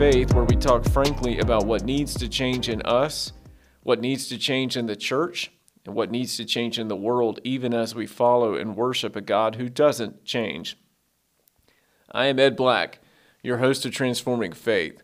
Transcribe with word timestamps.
Faith, 0.00 0.32
where 0.32 0.44
we 0.44 0.56
talk 0.56 0.82
frankly 0.86 1.40
about 1.40 1.66
what 1.66 1.84
needs 1.84 2.14
to 2.14 2.26
change 2.26 2.70
in 2.70 2.80
us, 2.86 3.34
what 3.82 4.00
needs 4.00 4.28
to 4.28 4.38
change 4.38 4.74
in 4.74 4.86
the 4.86 4.96
church, 4.96 5.52
and 5.84 5.94
what 5.94 6.10
needs 6.10 6.38
to 6.38 6.44
change 6.46 6.78
in 6.78 6.88
the 6.88 6.96
world, 6.96 7.38
even 7.44 7.74
as 7.74 7.94
we 7.94 8.06
follow 8.06 8.54
and 8.54 8.76
worship 8.76 9.14
a 9.14 9.20
God 9.20 9.56
who 9.56 9.68
doesn't 9.68 10.24
change. 10.24 10.78
I 12.10 12.28
am 12.28 12.38
Ed 12.38 12.56
Black, 12.56 13.00
your 13.42 13.58
host 13.58 13.84
of 13.84 13.92
Transforming 13.92 14.54
Faith. 14.54 15.02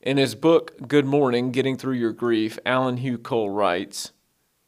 In 0.00 0.16
his 0.16 0.34
book, 0.34 0.88
Good 0.88 1.06
Mourning 1.06 1.52
Getting 1.52 1.76
Through 1.76 1.94
Your 1.94 2.12
Grief, 2.12 2.58
Allan 2.66 2.96
Hugh 2.96 3.18
Cole 3.18 3.50
writes 3.50 4.10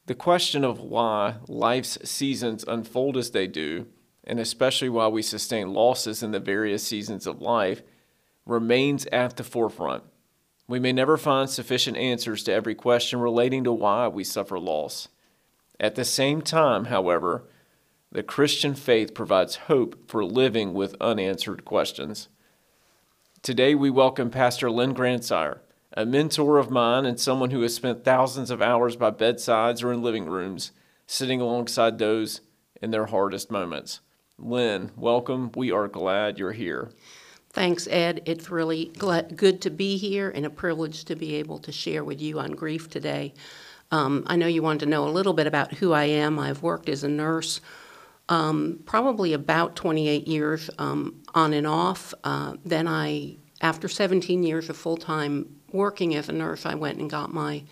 The 0.07 0.15
question 0.15 0.63
of 0.63 0.79
why 0.79 1.39
life's 1.49 1.99
seasons 2.09 2.65
unfold 2.69 3.17
as 3.17 3.33
they 3.33 3.49
do, 3.49 3.89
and 4.23 4.39
especially 4.39 4.89
why 4.89 5.09
we 5.09 5.21
sustain 5.21 5.73
losses 5.73 6.23
in 6.23 6.31
the 6.31 6.39
various 6.39 6.85
seasons 6.87 7.27
of 7.27 7.43
life, 7.43 7.83
remains 8.49 9.07
at 9.07 9.37
the 9.37 9.45
forefront. 9.45 10.03
We 10.67 10.81
may 10.81 10.93
never 10.93 11.17
find 11.17 11.49
sufficient 11.49 11.97
answers 11.97 12.43
to 12.45 12.53
every 12.53 12.75
question 12.75 13.21
relating 13.21 13.63
to 13.65 13.73
why 13.73 14.09
we 14.09 14.25
suffer 14.25 14.59
loss. 14.59 15.09
At 15.79 15.95
the 15.95 16.05
same 16.05 16.43
time, 16.43 16.87
however, 16.87 17.45
the 18.11 18.23
Christian 18.23 18.75
faith 18.75 19.15
provides 19.15 19.57
hope 19.57 20.09
for 20.09 20.25
living 20.25 20.73
with 20.73 20.97
unanswered 21.01 21.65
questions. 21.65 22.29
Today, 23.43 23.75
we 23.75 23.91
welcome 23.91 24.31
Pastor 24.31 24.71
Lynn 24.71 24.95
Grandsire, 24.95 25.61
a 25.93 26.07
mentor 26.07 26.57
of 26.57 26.71
mine 26.71 27.05
and 27.05 27.21
someone 27.21 27.51
who 27.51 27.61
has 27.61 27.75
spent 27.75 28.05
thousands 28.05 28.51
of 28.51 28.63
hours 28.63 28.97
by 28.97 29.11
bedsides 29.11 29.83
or 29.83 29.93
in 29.93 30.03
living 30.03 30.25
rooms, 30.25 30.73
sitting 31.07 31.41
alongside 31.41 31.99
those 31.99 32.41
in 32.81 32.93
their 32.93 33.07
hardest 33.07 33.51
moments. 33.51 34.01
Lynn, 34.39 34.91
welcome. 34.97 35.51
We 35.55 35.71
are 35.71 35.89
glad 35.89 36.39
you're 36.39 36.53
here. 36.53 36.91
Thanks, 37.51 37.89
Ed. 37.89 38.23
It's 38.27 38.51
really 38.51 38.93
good 38.97 39.61
to 39.63 39.71
be 39.71 39.97
here 39.97 40.31
and 40.31 40.47
a 40.47 40.51
privilege 40.51 41.05
to 41.07 41.17
be 41.17 41.37
able 41.37 41.59
to 41.61 41.73
share 41.73 42.05
with 42.05 42.21
you 42.21 42.39
on 42.39 42.53
grief 42.53 42.91
today. 42.91 43.35
Um, 43.91 44.25
I 44.27 44.37
know 44.37 44.47
you 44.47 44.63
wanted 44.63 44.81
to 44.81 44.87
know 44.87 45.09
a 45.09 45.11
little 45.11 45.33
bit 45.33 45.47
about 45.47 45.73
who 45.75 45.93
I 45.93 46.05
am. 46.05 46.39
I've 46.39 46.63
worked 46.63 46.89
as 46.89 47.05
a 47.05 47.09
nurse 47.09 47.61
um, 48.29 48.81
probably 48.85 49.33
about 49.33 49.77
28 49.77 50.29
years 50.29 50.71
um, 50.79 51.23
on 51.35 51.53
and 51.53 51.67
off. 51.67 52.13
Uh, 52.25 52.55
then 52.65 52.87
I, 52.87 53.37
after 53.61 53.89
17 53.89 54.43
years 54.43 54.69
of 54.69 54.77
full 54.77 54.97
time 54.97 55.57
working 55.73 56.15
as 56.15 56.29
a 56.29 56.33
nurse, 56.33 56.67
I 56.67 56.75
went 56.75 56.99
and 56.99 57.09
got 57.09 57.33
my 57.33 57.63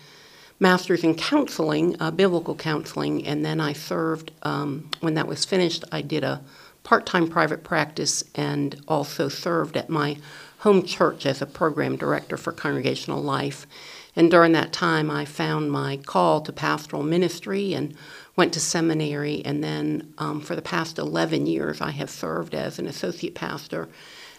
master's 0.59 1.03
in 1.03 1.15
counseling, 1.15 1.95
uh, 1.99 2.11
biblical 2.11 2.55
counseling, 2.55 3.25
and 3.27 3.45
then 3.45 3.61
I 3.61 3.73
served. 3.73 4.31
Um, 4.41 4.89
when 5.01 5.13
that 5.13 5.27
was 5.27 5.45
finished, 5.45 5.83
I 5.91 6.01
did 6.01 6.23
a 6.23 6.41
part 6.87 7.05
time 7.05 7.27
private 7.27 7.65
practice 7.65 8.23
and 8.33 8.81
also 8.87 9.27
served 9.27 9.75
at 9.75 9.89
my 9.89 10.15
home 10.59 10.81
church 10.81 11.25
as 11.25 11.41
a 11.41 11.45
program 11.45 11.97
director 11.97 12.37
for 12.37 12.53
congregational 12.53 13.21
life. 13.21 13.67
And 14.15 14.31
during 14.31 14.53
that 14.53 14.71
time, 14.71 15.11
I 15.11 15.25
found 15.25 15.69
my 15.69 15.97
call 15.97 16.39
to 16.39 16.53
pastoral 16.53 17.03
ministry 17.03 17.73
and 17.73 17.93
went 18.37 18.53
to 18.53 18.61
seminary. 18.61 19.43
And 19.43 19.61
then 19.61 20.13
um, 20.17 20.39
for 20.39 20.55
the 20.55 20.61
past 20.61 20.97
11 20.97 21.45
years, 21.45 21.81
I 21.81 21.91
have 21.91 22.09
served 22.09 22.55
as 22.55 22.79
an 22.79 22.87
associate 22.87 23.35
pastor 23.35 23.89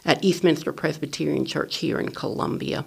at 0.07 0.25
Eastminster 0.25 0.73
Presbyterian 0.73 1.45
Church 1.45 1.77
here 1.77 2.01
in 2.01 2.13
Columbia. 2.13 2.87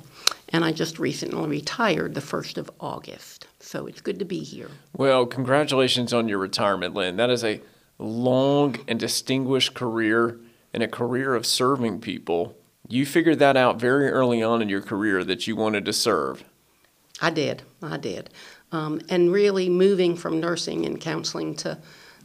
And 0.50 0.66
I 0.66 0.72
just 0.72 0.98
recently 0.98 1.48
retired 1.48 2.16
the 2.16 2.20
1st 2.20 2.58
of 2.58 2.72
August. 2.80 3.46
So 3.60 3.86
it's 3.86 4.02
good 4.02 4.18
to 4.18 4.26
be 4.26 4.40
here. 4.40 4.72
Well, 4.98 5.28
congratulations 5.28 6.14
on 6.14 6.28
your 6.28 6.40
retirement, 6.40 6.96
Lynn. 6.96 7.18
That 7.18 7.30
is 7.30 7.44
a 7.44 7.62
long 8.02 8.78
and 8.88 9.00
distinguished 9.00 9.74
career 9.74 10.40
and 10.74 10.82
a 10.82 10.88
career 10.88 11.36
of 11.36 11.46
serving 11.46 12.02
people. 12.02 12.56
You 12.88 13.06
figured 13.06 13.40
that 13.40 13.56
out 13.56 13.80
very 13.80 14.10
early 14.10 14.42
on 14.42 14.62
in 14.62 14.70
your 14.70 14.82
career 14.82 15.24
that 15.24 15.48
you 15.48 15.56
wanted 15.56 15.86
to 15.86 15.94
serve. 15.94 16.44
I 17.22 17.30
did. 17.30 17.64
I 17.82 17.98
did. 17.98 18.30
Um, 18.72 19.02
and 19.10 19.32
really 19.32 19.70
moving 19.70 20.16
from 20.16 20.40
nursing 20.40 20.86
and 20.86 21.00
counseling 21.00 21.56
to 21.58 21.78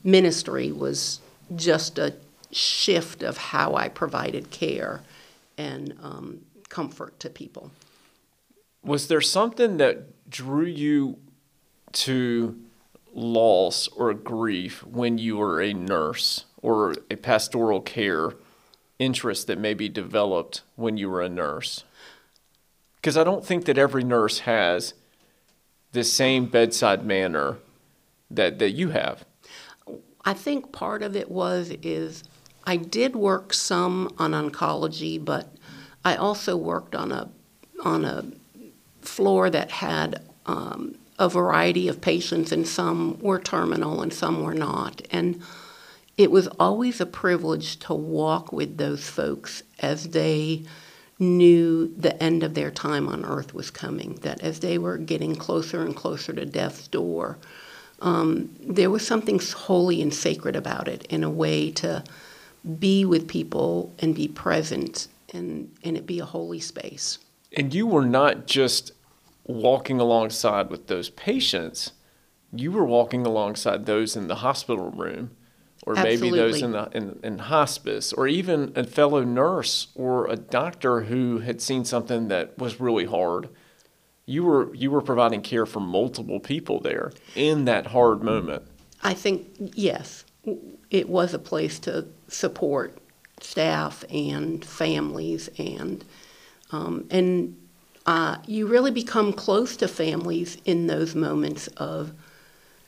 ministry 0.03 0.72
was 0.72 1.20
just 1.54 1.98
a 1.98 2.14
shift 2.50 3.22
of 3.22 3.37
how 3.37 3.75
I 3.75 3.88
provided 3.88 4.50
care 4.50 5.03
and 5.58 5.94
um, 6.03 6.41
comfort 6.69 7.19
to 7.20 7.31
people. 7.31 7.70
Was 8.82 9.08
there 9.08 9.20
something 9.20 9.76
that 9.78 10.31
drew 10.31 10.64
you 10.64 11.19
to 11.93 12.56
loss 13.16 13.88
or 13.88 14.12
grief 14.15 14.84
when 14.87 15.19
you 15.19 15.38
were 15.38 15.60
a 15.60 15.72
nurse 15.72 16.44
or 16.62 16.94
a 17.10 17.16
pastoral 17.16 17.81
care 17.81 18.34
interest 18.99 19.47
that 19.47 19.59
maybe 19.59 19.88
developed 19.88 20.62
when 20.77 20.97
you 20.97 21.09
were 21.10 21.22
a 21.22 21.28
nurse? 21.28 21.84
Because 22.97 23.16
I 23.16 23.25
don't 23.25 23.44
think 23.44 23.65
that 23.65 23.78
every 23.78 24.05
nurse 24.05 24.41
has 24.41 24.94
the 25.93 26.05
same 26.05 26.47
bedside 26.47 27.05
manner 27.05 27.56
that, 28.31 28.59
that 28.59 28.72
you 28.72 28.91
have. 28.91 29.25
I 30.25 30.34
think 30.34 30.72
part 30.72 31.03
of 31.03 31.16
it 31.16 31.31
was 31.31 31.71
is 31.82 32.22
I 32.65 32.76
did 32.76 33.16
work 33.16 33.55
some 33.55 34.12
on 34.19 34.32
oncology, 34.32 35.25
but 35.25 35.55
I 36.05 36.16
also 36.16 36.56
worked 36.56 36.94
on 36.94 37.12
a 37.12 37.31
on 37.84 38.05
a 38.05 38.25
floor 39.03 39.50
that 39.50 39.71
had 39.71 40.25
um, 40.47 40.97
a 41.19 41.28
variety 41.28 41.88
of 41.88 42.00
patients, 42.00 42.53
and 42.53 42.66
some 42.66 43.19
were 43.21 43.41
terminal 43.41 44.03
and 44.03 44.12
some 44.12 44.43
were 44.43 44.54
not. 44.54 45.03
And 45.10 45.41
it 46.16 46.31
was 46.31 46.47
always 46.59 47.00
a 47.00 47.06
privilege 47.06 47.78
to 47.81 47.94
walk 47.94 48.53
with 48.53 48.77
those 48.77 49.09
folks 49.09 49.62
as 49.81 50.10
they 50.10 50.65
knew 51.19 51.88
the 51.97 52.22
end 52.22 52.43
of 52.43 52.55
their 52.55 52.71
time 52.71 53.09
on 53.09 53.25
earth 53.25 53.55
was 53.55 53.71
coming, 53.71 54.15
that 54.22 54.43
as 54.43 54.60
they 54.60 54.76
were 54.76 54.99
getting 54.99 55.34
closer 55.34 55.82
and 55.82 55.97
closer 55.97 56.32
to 56.32 56.44
death's 56.44 56.88
door, 56.88 57.38
um, 58.00 58.55
there 58.60 58.91
was 58.91 59.06
something 59.06 59.41
holy 59.55 60.03
and 60.03 60.12
sacred 60.12 60.55
about 60.55 60.88
it 60.88 61.05
in 61.06 61.25
a 61.25 61.31
way 61.31 61.71
to 61.71 62.05
be 62.78 63.05
with 63.05 63.28
people 63.28 63.94
and 63.99 64.15
be 64.15 64.28
present 64.28 65.09
and, 65.32 65.71
and 65.82 65.97
it 65.97 66.06
be 66.06 66.19
a 66.19 66.25
holy 66.25 66.60
space. 66.60 67.19
And 67.56 67.72
you 67.72 67.87
were 67.87 68.05
not 68.05 68.47
just 68.47 68.93
walking 69.47 70.01
alongside 70.01 70.71
with 70.71 70.87
those 70.89 71.11
patients, 71.11 71.93
you 72.53 72.73
were 72.73 72.84
walking 72.84 73.27
alongside 73.27 73.87
those 73.87 74.17
in 74.17 74.29
the 74.29 74.37
hospital 74.37 74.91
room 74.91 75.37
or 75.87 75.97
Absolutely. 75.97 76.31
maybe 76.31 76.37
those 76.37 76.62
in, 76.62 76.73
the, 76.73 76.89
in, 76.93 77.21
in 77.23 77.39
hospice, 77.39 78.12
or 78.12 78.27
even 78.27 78.73
a 78.75 78.85
fellow 78.85 79.23
nurse 79.23 79.89
or 79.95 80.27
a 80.27 80.37
doctor 80.37 81.03
who 81.03 81.39
had 81.39 81.61
seen 81.62 81.85
something 81.85 82.29
that 82.29 82.59
was 82.59 82.81
really 82.81 83.05
hard. 83.05 83.49
You 84.27 84.43
were 84.43 84.75
you 84.75 84.91
were 84.91 85.03
providing 85.03 85.43
care 85.43 85.67
for 85.67 85.79
multiple 85.79 86.41
people 86.41 86.81
there 86.81 87.12
in 87.37 87.67
that 87.67 87.87
hard 87.87 88.25
moment. 88.25 88.65
I 89.05 89.15
think 89.15 89.49
yes, 89.59 90.25
it 90.91 91.09
was 91.09 91.33
a 91.33 91.39
place 91.39 91.79
to 91.81 92.06
support 92.27 92.99
staff 93.41 94.05
and 94.11 94.65
families 94.65 95.49
and 95.59 96.05
um, 96.73 97.06
and 97.09 97.56
uh, 98.06 98.39
you 98.47 98.67
really 98.67 98.91
become 98.93 99.33
close 99.33 99.77
to 99.77 99.89
families 99.89 100.56
in 100.65 100.87
those 100.87 101.15
moments 101.15 101.67
of 101.77 102.12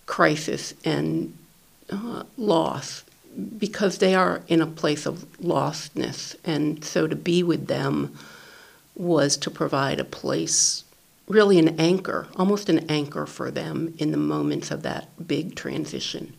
crisis 0.06 0.75
and 0.84 1.37
uh, 1.91 2.23
loss 2.37 3.05
because 3.59 3.99
they 3.99 4.15
are 4.15 4.43
in 4.49 4.61
a 4.61 4.67
place 4.67 5.06
of 5.06 5.27
lostness. 5.41 6.37
And 6.45 6.84
so 6.84 7.06
to 7.06 7.17
be 7.17 7.43
with 7.43 7.67
them 7.67 8.17
was 8.94 9.37
to 9.38 9.50
provide 9.50 10.00
a 10.00 10.05
place, 10.05 10.85
really 11.29 11.59
an 11.59 11.81
anchor, 11.81 12.29
almost 12.37 12.69
an 12.69 12.81
anchor 12.91 13.26
for 13.26 13.50
them 13.50 13.94
in 13.99 14.11
the 14.12 14.17
moments 14.17 14.70
of 14.70 14.82
that 14.82 15.26
big 15.26 15.55
transition 15.55 16.35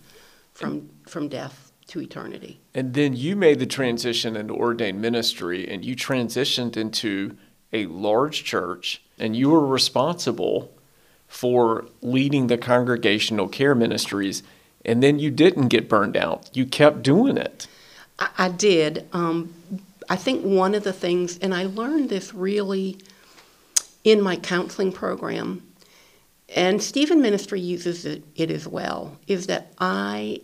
from, 0.53 0.89
from 1.05 1.29
death 1.29 1.71
to 1.87 2.01
eternity. 2.01 2.59
And 2.73 2.93
then 2.93 3.15
you 3.15 3.35
made 3.35 3.59
the 3.59 3.65
transition 3.65 4.35
into 4.35 4.53
ordained 4.53 5.01
ministry 5.01 5.67
and 5.69 5.83
you 5.83 5.95
transitioned 5.95 6.77
into 6.77 7.37
a 7.71 7.85
large 7.87 8.43
church 8.43 9.01
and 9.17 9.35
you 9.35 9.49
were 9.49 9.65
responsible 9.65 10.71
for 11.27 11.85
leading 12.01 12.47
the 12.47 12.57
congregational 12.57 13.47
care 13.47 13.75
ministries 13.75 14.43
and 14.85 15.03
then 15.03 15.19
you 15.19 15.29
didn't 15.29 15.67
get 15.67 15.89
burned 15.89 16.15
out. 16.15 16.49
You 16.53 16.65
kept 16.65 17.03
doing 17.03 17.37
it. 17.37 17.67
I, 18.17 18.29
I 18.37 18.49
did. 18.49 19.07
Um, 19.13 19.53
I 20.09 20.15
think 20.15 20.43
one 20.43 20.73
of 20.73 20.83
the 20.83 20.93
things, 20.93 21.37
and 21.39 21.53
I 21.53 21.65
learned 21.65 22.09
this 22.09 22.33
really 22.33 22.97
in 24.03 24.21
my 24.21 24.35
counseling 24.37 24.91
program, 24.91 25.63
and 26.55 26.81
Stephen 26.81 27.21
Ministry 27.21 27.59
uses 27.59 28.05
it, 28.05 28.23
it 28.35 28.49
as 28.49 28.67
well, 28.67 29.17
is 29.27 29.47
that 29.47 29.73
I 29.77 30.41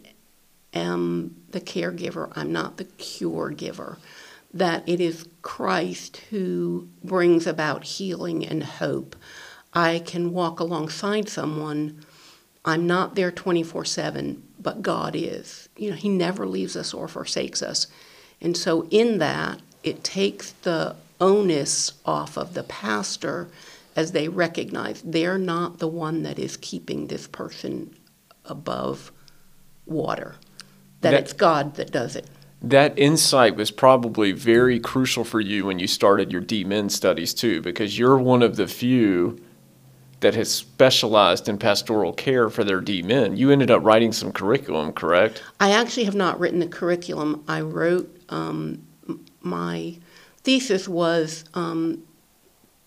am 0.73 1.35
the 1.49 1.61
caregiver, 1.61 2.31
I'm 2.35 2.51
not 2.51 2.77
the 2.77 2.83
cure 2.83 3.49
giver. 3.49 3.97
That 4.55 4.87
it 4.87 4.99
is 4.99 5.27
Christ 5.43 6.17
who 6.31 6.87
brings 7.03 7.45
about 7.45 7.83
healing 7.83 8.43
and 8.43 8.63
hope. 8.63 9.15
I 9.73 9.99
can 9.99 10.31
walk 10.31 10.59
alongside 10.59 11.29
someone 11.29 12.03
I'm 12.65 12.87
not 12.87 13.13
there 13.13 13.31
24 13.31 13.85
7, 13.85 14.41
but 14.59 14.81
God 14.81 15.15
is. 15.15 15.69
You 15.77 15.91
know, 15.91 15.95
He 15.95 16.09
never 16.09 16.47
leaves 16.47 16.75
us 16.75 16.93
or 16.93 17.07
forsakes 17.07 17.61
us. 17.61 17.87
And 18.41 18.57
so, 18.57 18.87
in 18.89 19.19
that, 19.19 19.61
it 19.83 20.03
takes 20.03 20.51
the 20.51 20.95
onus 21.21 21.93
off 22.05 22.37
of 22.37 22.55
the 22.55 22.63
pastor 22.63 23.49
as 23.95 24.11
they 24.11 24.27
recognize 24.27 25.01
they're 25.03 25.37
not 25.37 25.77
the 25.79 25.87
one 25.87 26.23
that 26.23 26.39
is 26.39 26.57
keeping 26.57 27.07
this 27.07 27.27
person 27.27 27.95
above 28.43 29.11
water, 29.85 30.35
that, 31.01 31.11
That- 31.11 31.21
it's 31.21 31.33
God 31.33 31.75
that 31.75 31.91
does 31.91 32.15
it. 32.15 32.27
That 32.61 32.97
insight 32.97 33.55
was 33.55 33.69
probably 33.69 34.31
very 34.31 34.79
crucial 34.79 35.23
for 35.23 35.39
you 35.39 35.67
when 35.67 35.79
you 35.79 35.87
started 35.87 36.31
your 36.31 36.41
D 36.41 36.63
Min 36.63 36.89
studies 36.89 37.33
too, 37.33 37.61
because 37.61 37.99
you're 37.99 38.17
one 38.17 38.41
of 38.41 38.55
the 38.55 38.67
few 38.67 39.39
that 40.21 40.33
has 40.33 40.51
specialized 40.51 41.47
in 41.47 41.57
pastoral 41.57 42.13
care 42.13 42.49
for 42.49 42.63
their 42.63 42.81
D 42.81 43.01
Min. 43.01 43.37
You 43.37 43.51
ended 43.51 43.69
up 43.69 43.83
writing 43.83 44.11
some 44.11 44.31
curriculum, 44.31 44.93
correct? 44.93 45.43
I 45.59 45.71
actually 45.71 46.05
have 46.05 46.15
not 46.15 46.39
written 46.39 46.59
the 46.59 46.67
curriculum. 46.67 47.43
I 47.47 47.61
wrote 47.61 48.09
um, 48.29 48.81
my 49.41 49.95
thesis 50.43 50.87
was 50.87 51.45
um, 51.53 52.03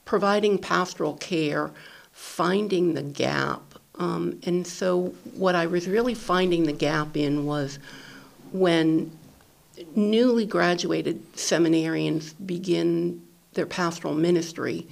providing 0.05 0.59
pastoral 0.59 1.15
care, 1.15 1.71
finding 2.13 2.95
the 2.95 3.03
gap. 3.03 3.63
Um, 3.97 4.41
and 4.45 4.67
so, 4.67 5.15
what 5.35 5.55
I 5.55 5.67
was 5.67 5.89
really 5.89 6.15
finding 6.15 6.65
the 6.65 6.73
gap 6.73 7.17
in 7.17 7.47
was 7.47 7.79
when 8.53 9.11
newly 9.95 10.47
graduated 10.47 11.33
seminarians 11.35 12.35
begin 12.45 13.23
their 13.55 13.67
pastoral 13.67 14.15
ministry, 14.15 14.87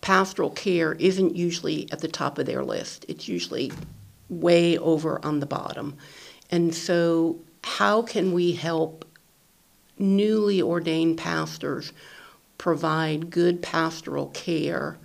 pastoral 0.00 0.50
care 0.50 0.94
isn't 0.94 1.36
usually 1.36 1.90
at 1.92 2.00
the 2.00 2.08
top 2.08 2.38
of 2.38 2.46
their 2.46 2.64
list. 2.64 3.04
It's 3.08 3.28
usually 3.28 3.72
way 4.28 4.78
over 4.78 5.24
on 5.24 5.40
the 5.40 5.46
bottom. 5.46 5.96
And 6.50 6.74
so, 6.74 7.38
how 7.64 8.02
can 8.02 8.32
we 8.32 8.52
help 8.52 9.04
newly 9.98 10.60
ordained 10.60 11.18
pastors 11.18 11.92
provide 12.58 13.30
good 13.30 13.62
pastoral 13.62 14.26
care 14.28 14.98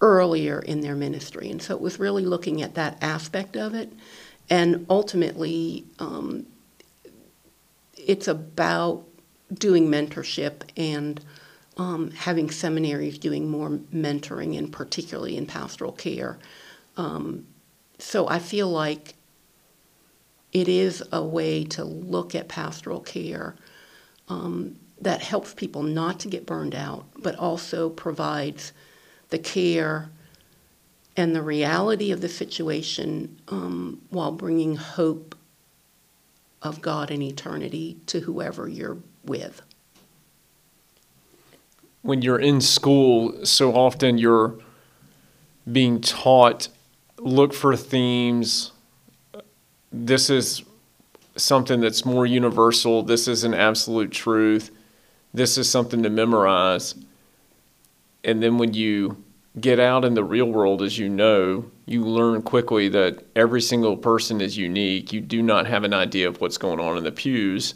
earlier 0.00 0.60
in 0.60 0.80
their 0.80 0.96
ministry? 0.96 1.50
And 1.50 1.60
so, 1.60 1.74
it 1.74 1.80
was 1.80 1.98
really 1.98 2.24
looking 2.24 2.62
at 2.62 2.74
that 2.74 2.98
aspect 3.02 3.56
of 3.56 3.74
it. 3.74 3.92
And 4.48 4.86
ultimately, 4.88 5.84
um, 5.98 6.46
it's 8.06 8.28
about 8.28 9.04
doing 9.52 9.88
mentorship 9.88 10.62
and 10.76 11.24
um, 11.76 12.10
having 12.10 12.50
seminaries 12.50 13.18
doing 13.18 13.50
more 13.50 13.70
mentoring, 13.94 14.58
and 14.58 14.72
particularly 14.72 15.36
in 15.36 15.46
pastoral 15.46 15.92
care. 15.92 16.38
Um, 16.96 17.46
so 17.98 18.28
I 18.28 18.38
feel 18.38 18.68
like 18.68 19.14
it 20.52 20.68
is 20.68 21.02
a 21.12 21.22
way 21.22 21.64
to 21.64 21.84
look 21.84 22.34
at 22.34 22.48
pastoral 22.48 23.00
care 23.00 23.56
um, 24.28 24.76
that 25.00 25.22
helps 25.22 25.54
people 25.54 25.82
not 25.82 26.20
to 26.20 26.28
get 26.28 26.46
burned 26.46 26.74
out, 26.74 27.06
but 27.16 27.36
also 27.36 27.88
provides 27.88 28.72
the 29.30 29.38
care 29.38 30.10
and 31.16 31.34
the 31.34 31.42
reality 31.42 32.10
of 32.12 32.20
the 32.20 32.28
situation 32.28 33.38
um, 33.48 34.00
while 34.10 34.32
bringing 34.32 34.76
hope 34.76 35.34
of 36.62 36.80
God 36.80 37.10
and 37.10 37.22
eternity 37.22 37.98
to 38.06 38.20
whoever 38.20 38.68
you're 38.68 38.98
with. 39.24 39.62
When 42.02 42.22
you're 42.22 42.38
in 42.38 42.60
school, 42.60 43.44
so 43.44 43.74
often 43.74 44.18
you're 44.18 44.58
being 45.70 46.00
taught 46.00 46.68
look 47.18 47.54
for 47.54 47.76
themes. 47.76 48.72
This 49.92 50.30
is 50.30 50.62
something 51.36 51.80
that's 51.80 52.04
more 52.04 52.26
universal. 52.26 53.02
This 53.02 53.28
is 53.28 53.44
an 53.44 53.54
absolute 53.54 54.10
truth. 54.10 54.70
This 55.32 55.56
is 55.56 55.70
something 55.70 56.02
to 56.02 56.10
memorize. 56.10 56.94
And 58.24 58.42
then 58.42 58.58
when 58.58 58.74
you 58.74 59.22
get 59.60 59.80
out 59.80 60.04
in 60.04 60.14
the 60.14 60.24
real 60.24 60.46
world, 60.46 60.82
as 60.82 60.98
you 60.98 61.08
know, 61.08 61.70
you 61.86 62.04
learn 62.04 62.42
quickly 62.42 62.88
that 62.88 63.24
every 63.34 63.60
single 63.60 63.96
person 63.96 64.40
is 64.40 64.56
unique. 64.56 65.12
You 65.12 65.20
do 65.20 65.42
not 65.42 65.66
have 65.66 65.84
an 65.84 65.92
idea 65.92 66.28
of 66.28 66.40
what's 66.40 66.58
going 66.58 66.80
on 66.80 66.96
in 66.96 67.04
the 67.04 67.12
pews 67.12 67.74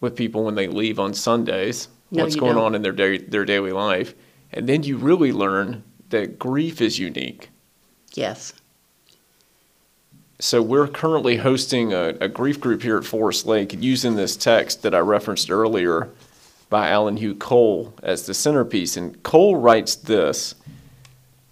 with 0.00 0.16
people 0.16 0.44
when 0.44 0.54
they 0.54 0.66
leave 0.66 0.98
on 0.98 1.14
Sundays, 1.14 1.88
No, 2.10 2.24
what's 2.24 2.36
going 2.36 2.56
don't. 2.56 2.64
on 2.64 2.74
in 2.74 2.82
their 2.82 2.92
day, 2.92 3.18
their 3.18 3.44
daily 3.44 3.72
life. 3.72 4.14
And 4.52 4.68
then 4.68 4.82
you 4.82 4.96
really 4.96 5.32
learn 5.32 5.84
that 6.08 6.38
grief 6.38 6.80
is 6.80 6.98
unique. 6.98 7.50
Yes. 8.14 8.52
So 10.40 10.62
we're 10.62 10.88
currently 10.88 11.36
hosting 11.36 11.92
a, 11.92 12.14
a 12.20 12.28
grief 12.28 12.58
group 12.60 12.82
here 12.82 12.96
at 12.96 13.04
Forest 13.04 13.46
Lake 13.46 13.74
using 13.78 14.16
this 14.16 14.36
text 14.36 14.82
that 14.82 14.94
I 14.94 14.98
referenced 14.98 15.50
earlier 15.50 16.08
by 16.70 16.88
Allan 16.88 17.18
Hugh 17.18 17.34
Cole 17.34 17.94
as 18.02 18.26
the 18.26 18.34
centerpiece. 18.34 18.96
And 18.96 19.22
Cole 19.22 19.56
writes 19.56 19.94
this 19.94 20.54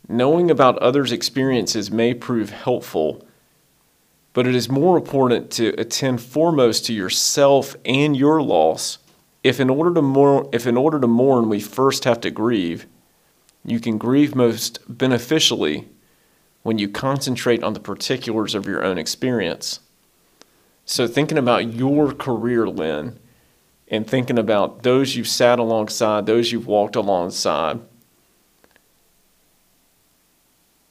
Knowing 0.09 0.51
about 0.51 0.79
others' 0.79 1.13
experiences 1.13 1.91
may 1.91 2.15
prove 2.15 2.51
helpful, 2.51 3.27
but 4.33 4.47
it 4.47 4.55
is 4.55 4.69
more 4.69 4.97
important 4.97 5.51
to 5.51 5.69
attend 5.79 6.23
foremost 6.23 6.87
to 6.87 6.95
yourself 6.95 7.77
and 7.85 8.17
your 8.17 8.41
loss. 8.41 8.99
If 9.45 9.61
in 9.61 9.69
order 9.69 9.93
to 9.95 10.03
mourn, 10.03 10.49
if 10.53 10.67
in 10.67 10.77
order 10.77 10.99
to 10.99 11.07
mourn 11.07 11.49
we 11.49 11.61
first 11.61 12.05
have 12.05 12.21
to 12.23 12.31
grieve, 12.31 12.87
you 13.65 13.81
can 13.81 13.99
grieve 13.99 14.35
most 14.35 14.81
beneficially 14.89 15.89
when 16.63 16.79
you 16.79 16.89
concentrate 16.89 17.63
on 17.63 17.75
the 17.75 17.81
particulars 17.81 18.55
of 18.55 18.67
your 18.67 18.83
own 18.83 18.97
experience. 18.99 19.81
So, 20.87 21.07
thinking 21.07 21.39
about 21.39 21.75
your 21.75 22.13
career, 22.13 22.67
Lynn, 22.67 23.19
and 23.89 24.07
thinking 24.07 24.39
about 24.39 24.83
those 24.83 25.17
you've 25.17 25.29
sat 25.29 25.59
alongside, 25.59 26.25
those 26.25 26.51
you've 26.51 26.67
walked 26.67 26.97
alongside, 26.97 27.81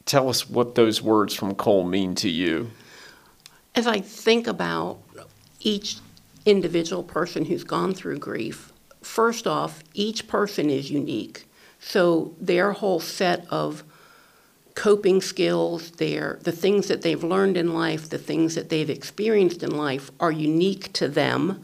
tell 0.07 0.29
us 0.29 0.49
what 0.49 0.73
those 0.73 1.01
words 1.01 1.35
from 1.35 1.53
Cole 1.53 1.83
mean 1.83 2.15
to 2.15 2.29
you. 2.29 2.71
As 3.75 3.85
I 3.85 3.99
think 3.99 4.47
about 4.47 4.97
each 5.59 5.97
individual 6.45 7.03
person 7.03 7.45
who's 7.45 7.63
gone 7.63 7.93
through 7.93 8.17
grief, 8.17 8.71
first 9.03 9.45
off, 9.45 9.83
each 9.93 10.27
person 10.27 10.69
is 10.69 10.89
unique. 10.89 11.47
So 11.79 12.33
their 12.39 12.71
whole 12.71 12.99
set 12.99 13.45
of 13.51 13.83
coping 14.73 15.21
skills, 15.21 15.91
their 15.91 16.39
the 16.41 16.51
things 16.51 16.87
that 16.87 17.01
they've 17.01 17.23
learned 17.23 17.57
in 17.57 17.73
life, 17.73 18.09
the 18.09 18.17
things 18.17 18.55
that 18.55 18.69
they've 18.69 18.89
experienced 18.89 19.61
in 19.61 19.75
life 19.75 20.09
are 20.19 20.31
unique 20.31 20.93
to 20.93 21.07
them. 21.07 21.61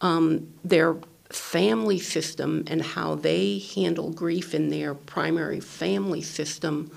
Um, 0.00 0.52
their 0.64 0.96
family 1.30 1.98
system 1.98 2.64
and 2.66 2.82
how 2.82 3.14
they 3.14 3.58
handle 3.74 4.10
grief 4.10 4.54
in 4.54 4.68
their 4.68 4.94
primary 4.94 5.60
family 5.60 6.20
system 6.20 6.90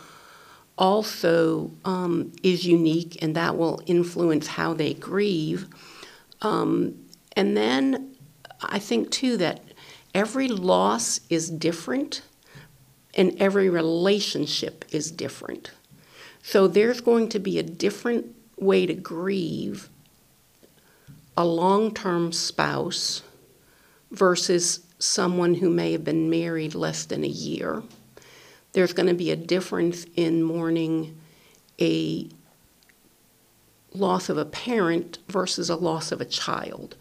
also 0.78 1.72
um, 1.86 2.32
is 2.44 2.66
unique, 2.66 3.22
and 3.22 3.36
that 3.36 3.58
will 3.58 3.82
influence 3.86 4.48
how 4.48 4.74
they 4.74 4.94
grieve. 4.94 5.68
Um, 6.42 7.06
and 7.36 7.58
then 7.58 8.16
I 8.62 8.80
think, 8.80 9.12
too, 9.12 9.38
that 9.38 9.62
every 10.14 10.48
loss 10.48 11.20
is 11.30 11.50
different 11.50 12.22
and 13.16 13.36
every 13.40 13.70
relationship 13.70 14.86
is 14.92 15.12
different. 15.12 15.72
So 16.44 16.68
there's 16.68 17.02
going 17.02 17.30
to 17.30 17.40
be 17.40 17.60
a 17.60 17.64
different 17.64 18.36
way 18.58 18.86
to 18.86 18.94
grieve 18.94 19.90
a 21.36 21.46
long 21.46 21.94
term 21.94 22.32
spouse 22.32 23.22
versus 24.12 24.82
someone 25.00 25.56
who 25.56 25.70
may 25.70 25.92
have 25.92 26.04
been 26.04 26.30
married 26.30 26.74
less 26.74 27.06
than 27.06 27.24
a 27.24 27.28
year. 27.28 27.84
There's 28.74 28.94
going 28.94 29.08
to 29.08 29.14
be 29.14 29.32
a 29.32 29.36
difference 29.36 30.06
in 30.16 30.44
mourning 30.44 31.20
a 31.80 32.30
loss 33.94 34.30
of 34.30 34.38
a 34.38 34.46
parent 34.46 35.20
versus 35.28 35.70
a 35.70 35.76
loss 35.76 36.12
of 36.12 36.22
a 36.22 36.26
child. 36.26 36.96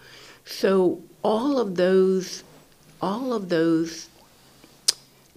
So 0.44 1.02
all 1.23 1.58
of 1.58 1.75
those 1.76 2.44
all 3.02 3.35
of 3.35 3.50
those 3.50 4.08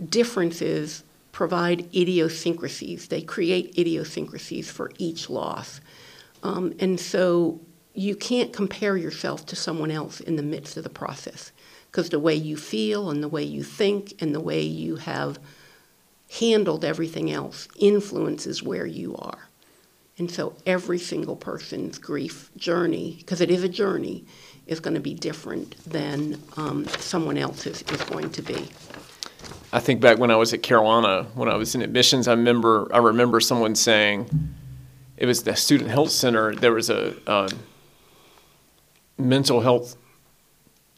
differences 0.09 1.03
provide 1.33 1.93
idiosyncrasies. 1.93 3.09
They 3.09 3.21
create 3.21 3.77
idiosyncrasies 3.77 4.71
for 4.71 4.91
each 4.97 5.29
loss. 5.29 5.81
Um, 6.41 6.73
and 6.79 6.99
so 6.99 7.59
you 7.93 8.15
can't 8.15 8.53
compare 8.53 8.95
yourself 8.95 9.45
to 9.47 9.55
someone 9.55 9.91
else 9.91 10.21
in 10.21 10.37
the 10.37 10.43
midst 10.43 10.77
of 10.77 10.83
the 10.83 10.89
process 10.89 11.51
because 11.91 12.09
the 12.09 12.19
way 12.19 12.35
you 12.35 12.55
feel 12.55 13.09
and 13.09 13.21
the 13.21 13.27
way 13.27 13.43
you 13.43 13.63
think 13.63 14.13
and 14.21 14.33
the 14.33 14.39
way 14.39 14.61
you 14.61 14.95
have 14.95 15.37
handled 16.29 16.85
everything 16.85 17.31
else 17.31 17.67
influences 17.77 18.61
where 18.61 18.85
you 18.85 19.15
are. 19.17 19.49
And 20.17 20.29
so 20.29 20.53
every 20.65 20.99
single 20.99 21.35
person's 21.35 21.97
grief 21.97 22.51
journey, 22.57 23.15
because 23.19 23.41
it 23.41 23.49
is 23.49 23.63
a 23.63 23.69
journey, 23.69 24.25
is 24.67 24.79
going 24.79 24.93
to 24.93 24.99
be 24.99 25.13
different 25.13 25.75
than 25.85 26.41
um, 26.57 26.85
someone 26.99 27.37
else's 27.37 27.81
is 27.83 28.01
going 28.03 28.29
to 28.31 28.41
be. 28.41 28.67
I 29.71 29.79
think 29.79 30.01
back 30.01 30.19
when 30.19 30.29
I 30.29 30.35
was 30.35 30.53
at 30.53 30.61
Carolina, 30.61 31.27
when 31.35 31.49
I 31.49 31.55
was 31.55 31.73
in 31.73 31.81
admissions, 31.81 32.27
I 32.27 32.33
remember 32.33 32.87
I 32.93 32.97
remember 32.97 33.39
someone 33.39 33.75
saying 33.75 34.29
it 35.17 35.25
was 35.25 35.43
the 35.43 35.55
student 35.55 35.89
health 35.89 36.11
center. 36.11 36.53
There 36.53 36.73
was 36.73 36.89
a 36.89 37.15
uh, 37.27 37.49
mental 39.17 39.61
health 39.61 39.95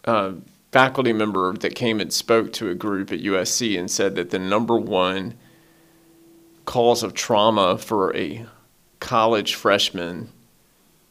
uh, 0.05 0.33
faculty 0.71 1.13
member 1.13 1.53
that 1.53 1.75
came 1.75 1.99
and 1.99 2.11
spoke 2.13 2.53
to 2.53 2.69
a 2.69 2.75
group 2.75 3.11
at 3.11 3.21
USC 3.21 3.77
and 3.77 3.89
said 3.91 4.15
that 4.15 4.29
the 4.29 4.39
number 4.39 4.77
one 4.77 5.35
cause 6.65 7.03
of 7.03 7.13
trauma 7.13 7.77
for 7.77 8.15
a 8.15 8.45
college 8.99 9.55
freshman, 9.55 10.29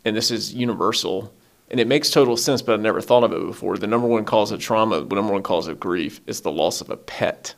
and 0.05 0.17
this 0.17 0.31
is 0.31 0.55
universal, 0.55 1.33
and 1.71 1.79
it 1.79 1.87
makes 1.87 2.11
total 2.11 2.37
sense, 2.37 2.63
but 2.63 2.73
I've 2.73 2.81
never 2.81 3.01
thought 3.01 3.25
of 3.25 3.33
it 3.33 3.47
before. 3.47 3.77
The 3.77 3.87
number 3.87 4.07
one 4.07 4.25
cause 4.25 4.51
of 4.51 4.61
trauma, 4.61 5.01
the 5.03 5.15
number 5.15 5.33
one 5.33 5.43
cause 5.43 5.69
of 5.69 5.79
grief, 5.79 6.21
is 6.27 6.41
the 6.41 6.51
loss 6.51 6.81
of 6.81 6.91
a 6.91 6.97
pet 6.97 7.55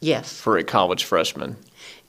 Yes. 0.00 0.40
for 0.40 0.56
a 0.58 0.64
college 0.64 1.04
freshman. 1.04 1.56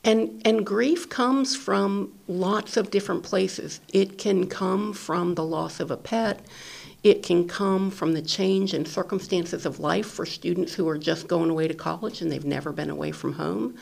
And, 0.03 0.41
and 0.45 0.65
grief 0.65 1.09
comes 1.09 1.55
from 1.55 2.13
lots 2.27 2.77
of 2.77 2.91
different 2.91 3.23
places. 3.23 3.79
It 3.91 4.17
can 4.17 4.47
come 4.47 4.93
from 4.93 5.35
the 5.35 5.43
loss 5.43 5.79
of 5.79 5.89
a 5.91 5.97
pet. 5.97 6.39
It 7.05 7.21
can 7.21 7.47
come 7.47 7.91
from 7.91 8.13
the 8.13 8.21
change 8.23 8.73
in 8.73 8.83
circumstances 8.83 9.67
of 9.67 9.79
life 9.79 10.07
for 10.07 10.25
students 10.25 10.73
who 10.73 10.89
are 10.89 10.97
just 10.97 11.27
going 11.27 11.51
away 11.51 11.67
to 11.67 11.75
college 11.75 12.19
and 12.19 12.31
they've 12.31 12.43
never 12.43 12.71
been 12.71 12.89
away 12.89 13.11
from 13.11 13.33
home. 13.33 13.75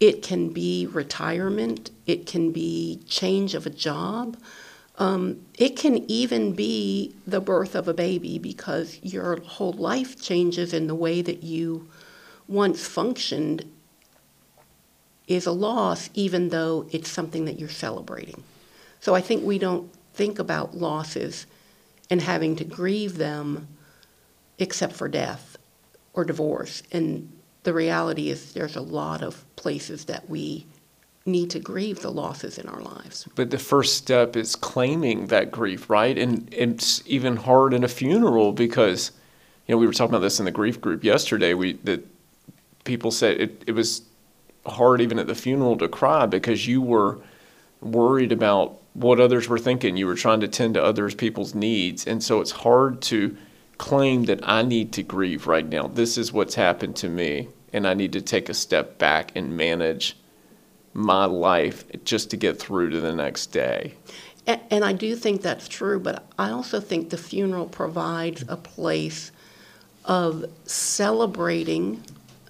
It 0.00 0.22
can 0.22 0.48
be 0.48 0.86
retirement. 0.86 1.90
It 2.06 2.24
can 2.24 2.52
be 2.52 3.02
change 3.06 3.54
of 3.54 3.66
a 3.66 3.70
job. 3.70 4.38
Um, 4.96 5.44
it 5.58 5.76
can 5.76 6.10
even 6.10 6.54
be 6.54 7.14
the 7.26 7.38
birth 7.38 7.74
of 7.74 7.86
a 7.86 7.92
baby 7.92 8.38
because 8.38 8.98
your 9.02 9.42
whole 9.42 9.74
life 9.74 10.18
changes 10.18 10.72
in 10.72 10.86
the 10.86 10.94
way 10.94 11.20
that 11.20 11.42
you 11.42 11.86
once 12.48 12.86
functioned 12.86 13.70
is 15.28 15.44
a 15.44 15.52
loss, 15.52 16.08
even 16.14 16.48
though 16.48 16.86
it's 16.92 17.10
something 17.10 17.44
that 17.44 17.58
you're 17.58 17.68
celebrating. 17.68 18.42
So 19.00 19.14
I 19.14 19.20
think 19.20 19.44
we 19.44 19.58
don't 19.58 19.92
think 20.14 20.38
about 20.38 20.74
losses 20.74 21.44
and 22.10 22.20
having 22.20 22.56
to 22.56 22.64
grieve 22.64 23.16
them 23.16 23.68
except 24.58 24.94
for 24.94 25.08
death 25.08 25.56
or 26.12 26.24
divorce. 26.24 26.82
And 26.92 27.30
the 27.64 27.72
reality 27.72 28.30
is, 28.30 28.52
there's 28.52 28.76
a 28.76 28.82
lot 28.82 29.22
of 29.22 29.44
places 29.56 30.04
that 30.06 30.28
we 30.28 30.66
need 31.26 31.50
to 31.50 31.58
grieve 31.58 32.00
the 32.00 32.10
losses 32.10 32.58
in 32.58 32.68
our 32.68 32.80
lives. 32.80 33.26
But 33.34 33.50
the 33.50 33.58
first 33.58 33.96
step 33.96 34.36
is 34.36 34.54
claiming 34.54 35.28
that 35.28 35.50
grief, 35.50 35.88
right? 35.88 36.16
And 36.16 36.48
it's 36.52 37.02
even 37.06 37.36
hard 37.36 37.72
in 37.72 37.82
a 37.82 37.88
funeral 37.88 38.52
because, 38.52 39.10
you 39.66 39.74
know, 39.74 39.78
we 39.78 39.86
were 39.86 39.92
talking 39.92 40.14
about 40.14 40.20
this 40.20 40.38
in 40.38 40.44
the 40.44 40.50
grief 40.50 40.80
group 40.80 41.02
yesterday. 41.02 41.54
We 41.54 41.74
that 41.84 42.06
people 42.84 43.10
said 43.10 43.40
it, 43.40 43.64
it 43.66 43.72
was 43.72 44.02
hard 44.66 45.00
even 45.00 45.18
at 45.18 45.26
the 45.26 45.34
funeral 45.34 45.76
to 45.78 45.88
cry 45.88 46.26
because 46.26 46.66
you 46.66 46.82
were 46.82 47.18
worried 47.80 48.32
about 48.32 48.78
what 48.94 49.20
others 49.20 49.48
were 49.48 49.58
thinking. 49.58 49.96
You 49.96 50.06
were 50.06 50.14
trying 50.14 50.40
to 50.40 50.48
tend 50.48 50.74
to 50.74 50.82
others 50.82 51.14
people's 51.14 51.54
needs, 51.54 52.06
and 52.06 52.22
so 52.22 52.40
it's 52.40 52.50
hard 52.52 53.02
to 53.02 53.36
claim 53.76 54.24
that 54.24 54.40
I 54.42 54.62
need 54.62 54.92
to 54.94 55.02
grieve 55.02 55.46
right 55.46 55.68
now. 55.68 55.88
This 55.88 56.16
is 56.16 56.32
what's 56.32 56.54
happened 56.54 56.96
to 56.96 57.08
me, 57.08 57.48
and 57.72 57.86
I 57.86 57.94
need 57.94 58.12
to 58.12 58.20
take 58.20 58.48
a 58.48 58.54
step 58.54 58.98
back 58.98 59.32
and 59.36 59.56
manage 59.56 60.16
my 60.94 61.24
life 61.24 61.84
just 62.04 62.30
to 62.30 62.36
get 62.36 62.58
through 62.58 62.90
to 62.90 63.00
the 63.00 63.12
next 63.12 63.46
day. 63.46 63.94
And, 64.46 64.60
and 64.70 64.84
I 64.84 64.92
do 64.92 65.16
think 65.16 65.42
that's 65.42 65.66
true, 65.66 65.98
but 65.98 66.24
I 66.38 66.50
also 66.50 66.78
think 66.80 67.10
the 67.10 67.16
funeral 67.16 67.66
provides 67.66 68.44
a 68.48 68.56
place 68.56 69.32
of 70.04 70.44
celebrating 70.64 72.02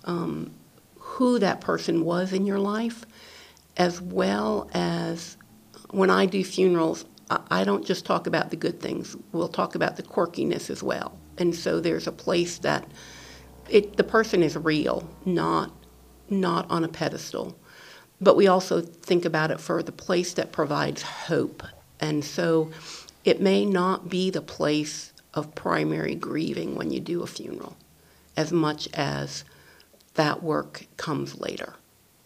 um, 0.04 0.50
who 0.98 1.38
that 1.38 1.60
person 1.60 2.04
was 2.04 2.32
in 2.32 2.44
your 2.44 2.58
life, 2.58 3.06
as 3.76 4.00
well 4.00 4.68
as 4.74 5.36
when 5.90 6.10
I 6.10 6.26
do 6.26 6.44
funerals, 6.44 7.04
I, 7.30 7.64
don't 7.64 7.84
just 7.84 8.04
talk 8.04 8.26
about 8.26 8.50
the 8.50 8.56
good 8.56 8.80
things. 8.80 9.16
We'll 9.32 9.48
talk 9.48 9.74
about 9.74 9.96
the 9.96 10.02
quirkiness 10.02 10.68
as 10.68 10.82
well. 10.82 11.18
And 11.38 11.54
so 11.54 11.80
there's 11.80 12.06
a 12.06 12.12
place 12.12 12.58
that 12.58 12.86
it, 13.68 13.96
the 13.96 14.04
person 14.04 14.42
is 14.42 14.56
real, 14.56 15.08
not 15.24 15.72
not 16.30 16.70
on 16.70 16.84
a 16.84 16.88
pedestal. 16.88 17.56
But 18.20 18.36
we 18.36 18.46
also 18.46 18.80
think 18.80 19.24
about 19.24 19.50
it 19.50 19.60
for 19.60 19.82
the 19.82 19.92
place 19.92 20.32
that 20.34 20.52
provides 20.52 21.02
hope. 21.02 21.62
And 22.00 22.24
so 22.24 22.70
it 23.24 23.40
may 23.40 23.64
not 23.64 24.08
be 24.08 24.30
the 24.30 24.40
place 24.40 25.12
of 25.34 25.54
primary 25.54 26.14
grieving 26.14 26.76
when 26.76 26.90
you 26.90 27.00
do 27.00 27.22
a 27.22 27.26
funeral, 27.26 27.76
as 28.36 28.52
much 28.52 28.88
as 28.94 29.44
that 30.14 30.42
work 30.42 30.86
comes 30.96 31.40
later. 31.40 31.74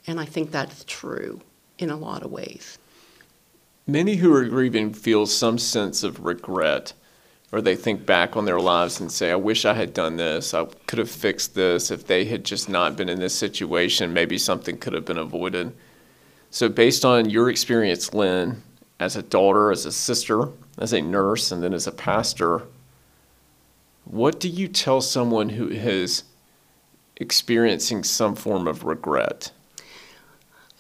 And 0.06 0.20
I 0.20 0.24
think 0.24 0.50
that's 0.50 0.84
true 0.84 1.40
in 1.78 1.90
a 1.90 1.96
lot 1.96 2.22
of 2.22 2.30
ways. 2.30 2.78
Many 3.90 4.16
who 4.16 4.34
are 4.34 4.44
grieving 4.44 4.92
feel 4.92 5.24
some 5.24 5.56
sense 5.56 6.02
of 6.02 6.26
regret, 6.26 6.92
or 7.50 7.62
they 7.62 7.74
think 7.74 8.04
back 8.04 8.36
on 8.36 8.44
their 8.44 8.60
lives 8.60 9.00
and 9.00 9.10
say, 9.10 9.30
I 9.30 9.36
wish 9.36 9.64
I 9.64 9.72
had 9.72 9.94
done 9.94 10.16
this. 10.16 10.52
I 10.52 10.66
could 10.86 10.98
have 10.98 11.10
fixed 11.10 11.54
this. 11.54 11.90
If 11.90 12.06
they 12.06 12.26
had 12.26 12.44
just 12.44 12.68
not 12.68 12.98
been 12.98 13.08
in 13.08 13.18
this 13.18 13.34
situation, 13.34 14.12
maybe 14.12 14.36
something 14.36 14.76
could 14.76 14.92
have 14.92 15.06
been 15.06 15.16
avoided. 15.16 15.74
So, 16.50 16.68
based 16.68 17.06
on 17.06 17.30
your 17.30 17.48
experience, 17.48 18.12
Lynn, 18.12 18.62
as 19.00 19.16
a 19.16 19.22
daughter, 19.22 19.72
as 19.72 19.86
a 19.86 19.92
sister, 19.92 20.50
as 20.76 20.92
a 20.92 21.00
nurse, 21.00 21.50
and 21.50 21.62
then 21.62 21.72
as 21.72 21.86
a 21.86 21.92
pastor, 21.92 22.64
what 24.04 24.38
do 24.38 24.50
you 24.50 24.68
tell 24.68 25.00
someone 25.00 25.48
who 25.48 25.66
is 25.66 26.24
experiencing 27.16 28.04
some 28.04 28.34
form 28.34 28.68
of 28.68 28.84
regret? 28.84 29.50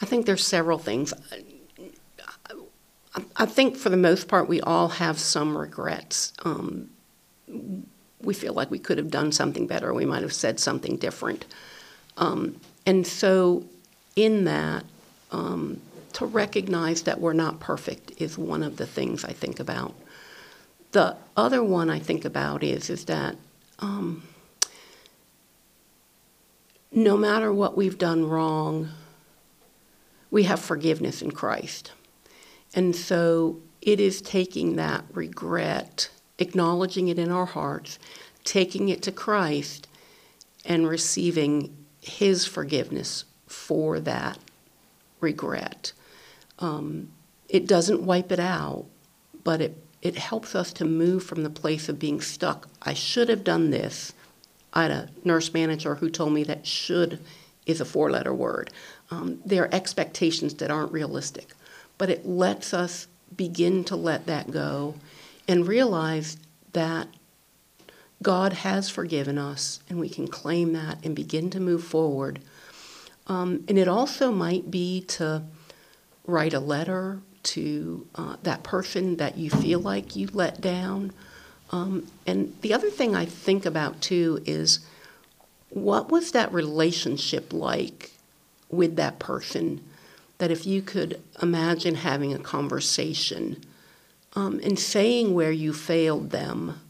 I 0.02 0.04
think 0.04 0.26
there's 0.26 0.46
several 0.46 0.78
things. 0.78 1.14
I 3.36 3.46
think 3.46 3.76
for 3.76 3.88
the 3.88 3.96
most 3.96 4.28
part, 4.28 4.48
we 4.48 4.60
all 4.60 4.88
have 4.88 5.18
some 5.18 5.56
regrets. 5.56 6.32
Um, 6.44 6.90
we 8.20 8.34
feel 8.34 8.52
like 8.52 8.70
we 8.70 8.78
could 8.78 8.98
have 8.98 9.10
done 9.10 9.32
something 9.32 9.66
better. 9.66 9.94
We 9.94 10.04
might 10.04 10.22
have 10.22 10.32
said 10.32 10.60
something 10.60 10.96
different. 10.96 11.44
Um, 12.16 12.60
and 12.84 13.06
so, 13.06 13.64
in 14.16 14.44
that, 14.44 14.84
um, 15.30 15.80
to 16.14 16.26
recognize 16.26 17.02
that 17.02 17.20
we're 17.20 17.32
not 17.32 17.60
perfect 17.60 18.12
is 18.20 18.36
one 18.36 18.62
of 18.62 18.76
the 18.76 18.86
things 18.86 19.24
I 19.24 19.32
think 19.32 19.60
about. 19.60 19.94
The 20.92 21.16
other 21.36 21.62
one 21.62 21.90
I 21.90 21.98
think 21.98 22.24
about 22.24 22.64
is 22.64 22.90
is 22.90 23.04
that 23.04 23.36
um, 23.78 24.22
no 26.90 27.16
matter 27.16 27.52
what 27.52 27.76
we've 27.76 27.98
done 27.98 28.26
wrong, 28.26 28.88
we 30.30 30.44
have 30.44 30.60
forgiveness 30.60 31.22
in 31.22 31.30
Christ. 31.30 31.92
And 32.74 32.94
so 32.94 33.60
it 33.80 34.00
is 34.00 34.20
taking 34.20 34.76
that 34.76 35.04
regret, 35.12 36.10
acknowledging 36.38 37.08
it 37.08 37.18
in 37.18 37.30
our 37.30 37.46
hearts, 37.46 37.98
taking 38.44 38.88
it 38.88 39.02
to 39.02 39.12
Christ, 39.12 39.88
and 40.64 40.88
receiving 40.88 41.76
His 42.00 42.46
forgiveness 42.46 43.24
for 43.46 44.00
that 44.00 44.38
regret. 45.20 45.92
Um, 46.58 47.10
it 47.48 47.66
doesn't 47.66 48.02
wipe 48.02 48.30
it 48.30 48.40
out, 48.40 48.86
but 49.44 49.60
it, 49.60 49.82
it 50.02 50.16
helps 50.16 50.54
us 50.54 50.72
to 50.74 50.84
move 50.84 51.24
from 51.24 51.42
the 51.42 51.50
place 51.50 51.88
of 51.88 51.98
being 51.98 52.20
stuck. 52.20 52.68
I 52.82 52.94
should 52.94 53.28
have 53.28 53.44
done 53.44 53.70
this. 53.70 54.12
I 54.72 54.82
had 54.82 54.90
a 54.90 55.08
nurse 55.24 55.54
manager 55.54 55.94
who 55.96 56.10
told 56.10 56.32
me 56.32 56.44
that 56.44 56.66
should 56.66 57.20
is 57.66 57.80
a 57.80 57.84
four 57.84 58.10
letter 58.10 58.34
word. 58.34 58.70
Um, 59.10 59.40
there 59.44 59.64
are 59.64 59.74
expectations 59.74 60.54
that 60.54 60.70
aren't 60.70 60.92
realistic, 60.92 61.52
but 61.98 62.08
it 62.08 62.26
lets 62.26 62.72
us 62.72 63.08
begin 63.36 63.84
to 63.84 63.96
let 63.96 64.26
that 64.26 64.50
go 64.50 64.94
and 65.46 65.68
realize 65.68 66.36
that 66.72 67.08
God 68.22 68.52
has 68.52 68.90
forgiven 68.90 69.38
us 69.38 69.80
and 69.88 69.98
we 69.98 70.08
can 70.08 70.26
claim 70.28 70.72
that 70.72 71.04
and 71.04 71.14
begin 71.14 71.50
to 71.50 71.60
move 71.60 71.84
forward. 71.84 72.40
Um, 73.26 73.64
and 73.68 73.78
it 73.78 73.88
also 73.88 74.32
might 74.32 74.70
be 74.70 75.02
to 75.02 75.42
write 76.26 76.54
a 76.54 76.60
letter 76.60 77.20
to 77.42 78.06
uh, 78.14 78.36
that 78.42 78.62
person 78.62 79.16
that 79.16 79.38
you 79.38 79.50
feel 79.50 79.80
like 79.80 80.16
you 80.16 80.28
let 80.32 80.60
down. 80.60 81.12
Um, 81.70 82.06
and 82.26 82.54
the 82.62 82.74
other 82.74 82.90
thing 82.90 83.14
I 83.14 83.24
think 83.24 83.64
about 83.64 84.00
too 84.00 84.42
is 84.44 84.80
what 85.70 86.10
was 86.10 86.32
that 86.32 86.52
relationship 86.52 87.52
like 87.52 88.12
with 88.70 88.96
that 88.96 89.18
person? 89.18 89.82
That 90.38 90.50
if 90.50 90.66
you 90.66 90.82
could 90.82 91.20
imagine 91.42 91.96
having 91.96 92.32
a 92.32 92.38
conversation 92.38 93.64
um, 94.34 94.60
and 94.62 94.78
saying 94.78 95.34
where 95.34 95.50
you 95.50 95.72
failed 95.72 96.30
them, 96.30 96.80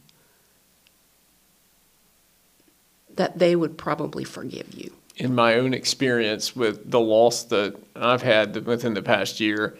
that 3.14 3.38
they 3.38 3.56
would 3.56 3.76
probably 3.76 4.24
forgive 4.24 4.74
you. 4.74 4.92
In 5.16 5.34
my 5.34 5.54
own 5.54 5.74
experience 5.74 6.54
with 6.54 6.90
the 6.90 7.00
loss 7.00 7.44
that 7.44 7.74
I've 7.96 8.22
had 8.22 8.64
within 8.66 8.94
the 8.94 9.02
past 9.02 9.40
year, 9.40 9.76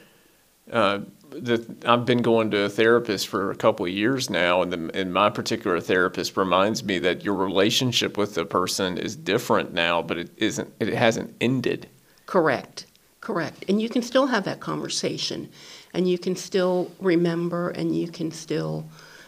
uh, 0.72 1.00
the, 1.30 1.64
I've 1.86 2.04
been 2.04 2.22
going 2.22 2.50
to 2.50 2.62
a 2.62 2.68
therapist 2.68 3.28
for 3.28 3.50
a 3.50 3.54
couple 3.54 3.86
of 3.86 3.92
years 3.92 4.30
now, 4.30 4.62
and, 4.62 4.72
the, 4.72 4.90
and 4.94 5.12
my 5.12 5.30
particular 5.30 5.80
therapist 5.80 6.36
reminds 6.36 6.82
me 6.82 6.98
that 7.00 7.24
your 7.24 7.34
relationship 7.34 8.16
with 8.16 8.34
the 8.34 8.44
person 8.44 8.98
is 8.98 9.14
different 9.14 9.72
now, 9.72 10.02
but 10.02 10.18
it 10.18 10.30
isn't. 10.36 10.72
It 10.80 10.88
hasn't 10.88 11.34
ended. 11.40 11.88
Correct, 12.26 12.86
correct. 13.28 13.62
And 13.68 13.78
you 13.78 13.90
can 13.90 14.00
still 14.00 14.28
have 14.28 14.44
that 14.44 14.58
conversation, 14.58 15.50
and 15.92 16.08
you 16.08 16.16
can 16.16 16.34
still 16.34 16.90
remember, 16.98 17.68
and 17.68 17.94
you 17.94 18.08
can 18.08 18.32
still 18.32 18.86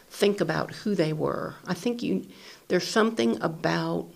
think 0.08 0.40
about 0.40 0.72
who 0.72 0.94
they 0.94 1.12
were. 1.12 1.56
I 1.66 1.74
think 1.74 2.02
you, 2.02 2.26
there's 2.68 2.88
something 2.88 3.36
about 3.42 4.06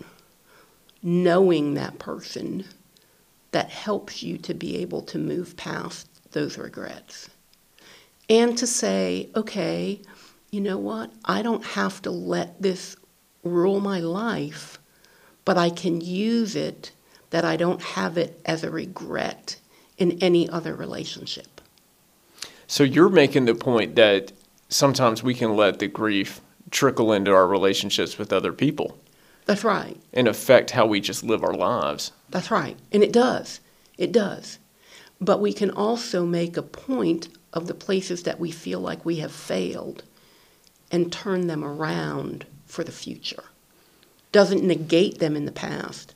knowing 1.03 1.75
that 1.75 1.99
person 1.99 2.65
that 3.51 3.69
helps 3.69 4.23
you 4.23 4.39
to 4.39 4.55
be 4.55 4.77
able 4.77 5.03
to 5.03 5.19
move 5.19 5.55
past 5.55 6.09
those 6.31 6.57
regrets. 6.57 7.29
And 8.27 8.57
to 8.57 8.65
say, 8.65 9.29
okay, 9.35 10.01
you 10.49 10.61
know 10.61 10.79
what? 10.79 11.11
I 11.25 11.43
don't 11.43 11.63
have 11.63 12.01
to 12.01 12.09
let 12.09 12.59
this 12.59 12.97
rule 13.43 13.79
my 13.79 13.99
life, 13.99 14.79
but 15.45 15.59
I 15.59 15.69
can 15.69 16.01
use 16.01 16.55
it 16.55 16.91
that 17.29 17.45
I 17.45 17.55
don't 17.55 17.83
have 17.83 18.17
it 18.17 18.41
as 18.45 18.63
a 18.63 18.71
regret 18.71 19.57
in 19.97 20.17
any 20.21 20.49
other 20.49 20.75
relationship. 20.75 21.61
So 22.67 22.83
you're 22.83 23.09
making 23.09 23.45
the 23.45 23.55
point 23.55 23.95
that 23.95 24.31
sometimes 24.69 25.23
we 25.23 25.33
can 25.33 25.55
let 25.55 25.79
the 25.79 25.87
grief 25.87 26.41
trickle 26.71 27.13
into 27.13 27.31
our 27.31 27.47
relationships 27.47 28.17
with 28.17 28.33
other 28.33 28.51
people. 28.51 28.97
That's 29.45 29.63
right. 29.63 29.97
And 30.13 30.27
affect 30.27 30.71
how 30.71 30.87
we 30.87 30.99
just 30.99 31.23
live 31.23 31.43
our 31.43 31.53
lives. 31.53 32.11
That's 32.29 32.49
right. 32.49 32.77
And 32.91 33.03
it 33.03 33.13
does. 33.13 33.59
It 33.97 34.11
does. 34.11 34.57
But 35.21 35.39
we 35.39 35.53
can 35.53 35.69
also 35.69 36.25
make 36.25 36.57
a 36.57 36.63
point 36.63 37.29
of 37.53 37.67
the 37.67 37.73
places 37.73 38.23
that 38.23 38.39
we 38.39 38.51
feel 38.51 38.79
like 38.79 39.05
we 39.05 39.17
have 39.17 39.31
failed 39.31 40.03
and 40.91 41.11
turn 41.11 41.47
them 41.47 41.63
around 41.63 42.45
for 42.65 42.83
the 42.83 42.91
future. 42.91 43.43
Doesn't 44.31 44.63
negate 44.63 45.19
them 45.19 45.35
in 45.35 45.45
the 45.45 45.51
past, 45.51 46.13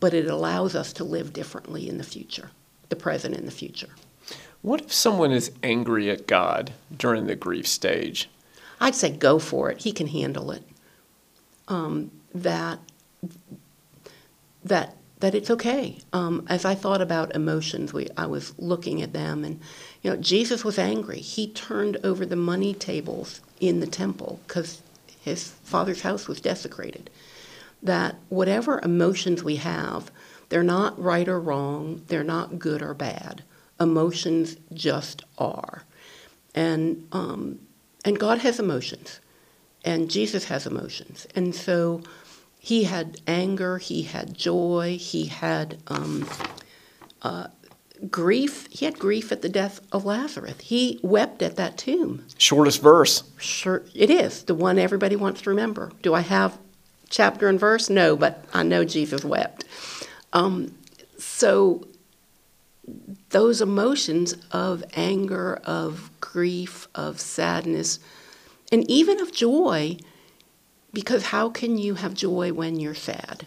but 0.00 0.14
it 0.14 0.26
allows 0.26 0.74
us 0.74 0.92
to 0.94 1.04
live 1.04 1.32
differently 1.32 1.88
in 1.88 1.98
the 1.98 2.04
future, 2.04 2.50
the 2.90 2.96
present 2.96 3.34
and 3.34 3.46
the 3.46 3.52
future. 3.52 3.88
What 4.62 4.82
if 4.82 4.92
someone 4.92 5.32
is 5.32 5.52
angry 5.62 6.10
at 6.10 6.26
God 6.26 6.72
during 6.94 7.26
the 7.26 7.34
grief 7.34 7.66
stage? 7.66 8.28
I'd 8.80 8.94
say 8.94 9.10
go 9.10 9.38
for 9.38 9.70
it. 9.70 9.78
He 9.78 9.92
can 9.92 10.06
handle 10.06 10.50
it. 10.50 10.62
Um, 11.68 12.10
that 12.34 12.78
that 14.64 14.96
that 15.20 15.34
it's 15.34 15.50
okay. 15.50 15.98
Um, 16.12 16.46
as 16.48 16.64
I 16.64 16.74
thought 16.74 17.02
about 17.02 17.34
emotions, 17.34 17.92
we, 17.92 18.08
I 18.16 18.26
was 18.26 18.58
looking 18.58 19.02
at 19.02 19.12
them, 19.12 19.44
and 19.44 19.60
you 20.02 20.10
know, 20.10 20.16
Jesus 20.16 20.64
was 20.64 20.78
angry. 20.78 21.20
He 21.20 21.48
turned 21.48 21.98
over 22.02 22.24
the 22.24 22.36
money 22.36 22.74
tables 22.74 23.40
in 23.60 23.80
the 23.80 23.86
temple 23.86 24.40
because 24.46 24.80
his 25.20 25.48
father's 25.62 26.02
house 26.02 26.26
was 26.26 26.40
desecrated. 26.40 27.10
That 27.82 28.16
whatever 28.28 28.80
emotions 28.82 29.42
we 29.42 29.56
have, 29.56 30.10
they're 30.50 30.62
not 30.62 31.00
right 31.02 31.26
or 31.26 31.40
wrong. 31.40 32.02
They're 32.08 32.22
not 32.22 32.58
good 32.58 32.82
or 32.82 32.92
bad. 32.94 33.42
Emotions 33.80 34.56
just 34.74 35.24
are, 35.38 35.84
and 36.54 37.08
um, 37.12 37.60
and 38.04 38.18
God 38.18 38.38
has 38.38 38.60
emotions, 38.60 39.20
and 39.84 40.10
Jesus 40.10 40.44
has 40.44 40.66
emotions, 40.66 41.26
and 41.34 41.54
so 41.54 42.02
he 42.62 42.84
had 42.84 43.22
anger, 43.26 43.78
he 43.78 44.02
had 44.02 44.34
joy, 44.34 44.98
he 45.00 45.24
had 45.24 45.78
um, 45.86 46.28
uh, 47.22 47.46
grief. 48.10 48.68
He 48.70 48.84
had 48.84 48.98
grief 48.98 49.32
at 49.32 49.40
the 49.40 49.48
death 49.48 49.80
of 49.92 50.04
Lazarus. 50.04 50.56
He 50.60 51.00
wept 51.02 51.40
at 51.40 51.56
that 51.56 51.78
tomb. 51.78 52.26
Shortest 52.36 52.82
verse. 52.82 53.24
Sure, 53.38 53.82
it 53.94 54.10
is 54.10 54.44
the 54.44 54.54
one 54.54 54.78
everybody 54.78 55.16
wants 55.16 55.40
to 55.42 55.50
remember. 55.50 55.90
Do 56.02 56.12
I 56.12 56.20
have 56.20 56.58
chapter 57.08 57.48
and 57.48 57.58
verse? 57.58 57.88
No, 57.88 58.14
but 58.14 58.44
I 58.52 58.62
know 58.62 58.84
Jesus 58.84 59.24
wept. 59.24 59.64
Um, 60.32 60.74
so 61.18 61.86
those 63.30 63.60
emotions 63.60 64.34
of 64.50 64.82
anger, 64.94 65.60
of 65.64 66.10
grief, 66.20 66.88
of 66.94 67.20
sadness, 67.20 67.98
and 68.72 68.88
even 68.90 69.20
of 69.20 69.32
joy 69.32 69.96
because 70.92 71.26
how 71.26 71.50
can 71.50 71.78
you 71.78 71.94
have 71.94 72.14
joy 72.14 72.52
when 72.52 72.80
you're 72.80 72.94
sad? 72.94 73.46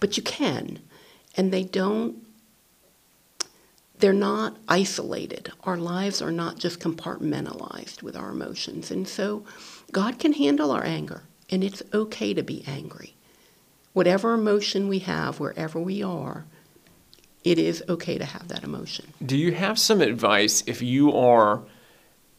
But 0.00 0.16
you 0.16 0.22
can. 0.22 0.80
And 1.36 1.52
they 1.52 1.64
don't, 1.64 2.16
they're 3.98 4.12
not 4.12 4.56
isolated. 4.68 5.50
Our 5.64 5.76
lives 5.76 6.20
are 6.20 6.32
not 6.32 6.58
just 6.58 6.80
compartmentalized 6.80 8.02
with 8.02 8.16
our 8.16 8.30
emotions. 8.30 8.90
And 8.90 9.08
so 9.08 9.44
God 9.92 10.18
can 10.18 10.34
handle 10.34 10.70
our 10.70 10.84
anger, 10.84 11.22
and 11.50 11.64
it's 11.64 11.82
okay 11.92 12.34
to 12.34 12.42
be 12.42 12.64
angry. 12.66 13.13
Whatever 13.94 14.34
emotion 14.34 14.88
we 14.88 14.98
have, 15.00 15.40
wherever 15.40 15.80
we 15.80 16.02
are, 16.02 16.44
it 17.44 17.58
is 17.58 17.82
okay 17.88 18.18
to 18.18 18.24
have 18.24 18.48
that 18.48 18.62
emotion. 18.62 19.06
Do 19.24 19.36
you 19.36 19.52
have 19.52 19.78
some 19.78 20.02
advice 20.02 20.62
if 20.66 20.82
you 20.82 21.12
are 21.12 21.62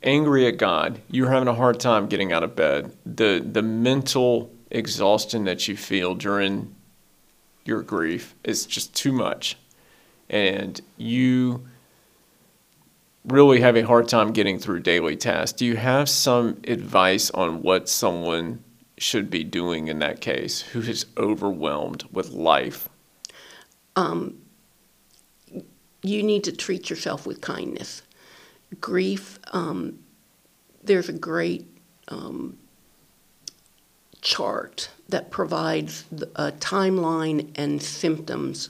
angry 0.04 0.48
at 0.48 0.58
God, 0.58 1.02
you're 1.10 1.32
having 1.32 1.48
a 1.48 1.54
hard 1.54 1.80
time 1.80 2.08
getting 2.08 2.32
out 2.32 2.44
of 2.44 2.56
bed, 2.56 2.96
the 3.06 3.44
the 3.46 3.62
mental 3.62 4.52
exhaustion 4.70 5.46
that 5.46 5.68
you 5.68 5.76
feel 5.76 6.16
during 6.16 6.76
your 7.66 7.82
grief 7.82 8.36
is 8.44 8.66
just 8.66 8.94
too 8.94 9.12
much. 9.12 9.58
And 10.30 10.80
you 10.98 11.66
really 13.26 13.62
have 13.62 13.76
a 13.76 13.82
hard 13.82 14.08
time 14.08 14.34
getting 14.34 14.60
through 14.60 14.82
daily 14.82 15.16
tasks. 15.16 15.58
Do 15.58 15.66
you 15.66 15.78
have 15.78 16.10
some 16.10 16.62
advice 16.68 17.32
on 17.32 17.62
what 17.62 17.90
someone 17.90 18.64
should 18.98 19.30
be 19.30 19.44
doing 19.44 19.88
in 19.88 20.00
that 20.00 20.22
case 20.22 20.62
who 20.62 20.82
is 20.82 21.06
overwhelmed 21.18 22.04
with 22.12 22.32
life? 22.32 22.90
Um, 23.96 24.38
you 26.02 26.24
need 26.24 26.44
to 26.46 26.52
treat 26.52 26.90
yourself 26.90 27.26
with 27.26 27.42
kindness 27.42 28.02
grief, 28.80 29.40
um, 29.52 30.00
there's 30.84 31.10
a 31.10 31.14
great 31.14 31.68
um, 32.08 32.58
chart 34.22 34.90
that 35.10 35.32
provides 35.32 36.06
a 36.36 36.52
timeline 36.54 37.50
and 37.56 37.82
symptoms 37.82 38.70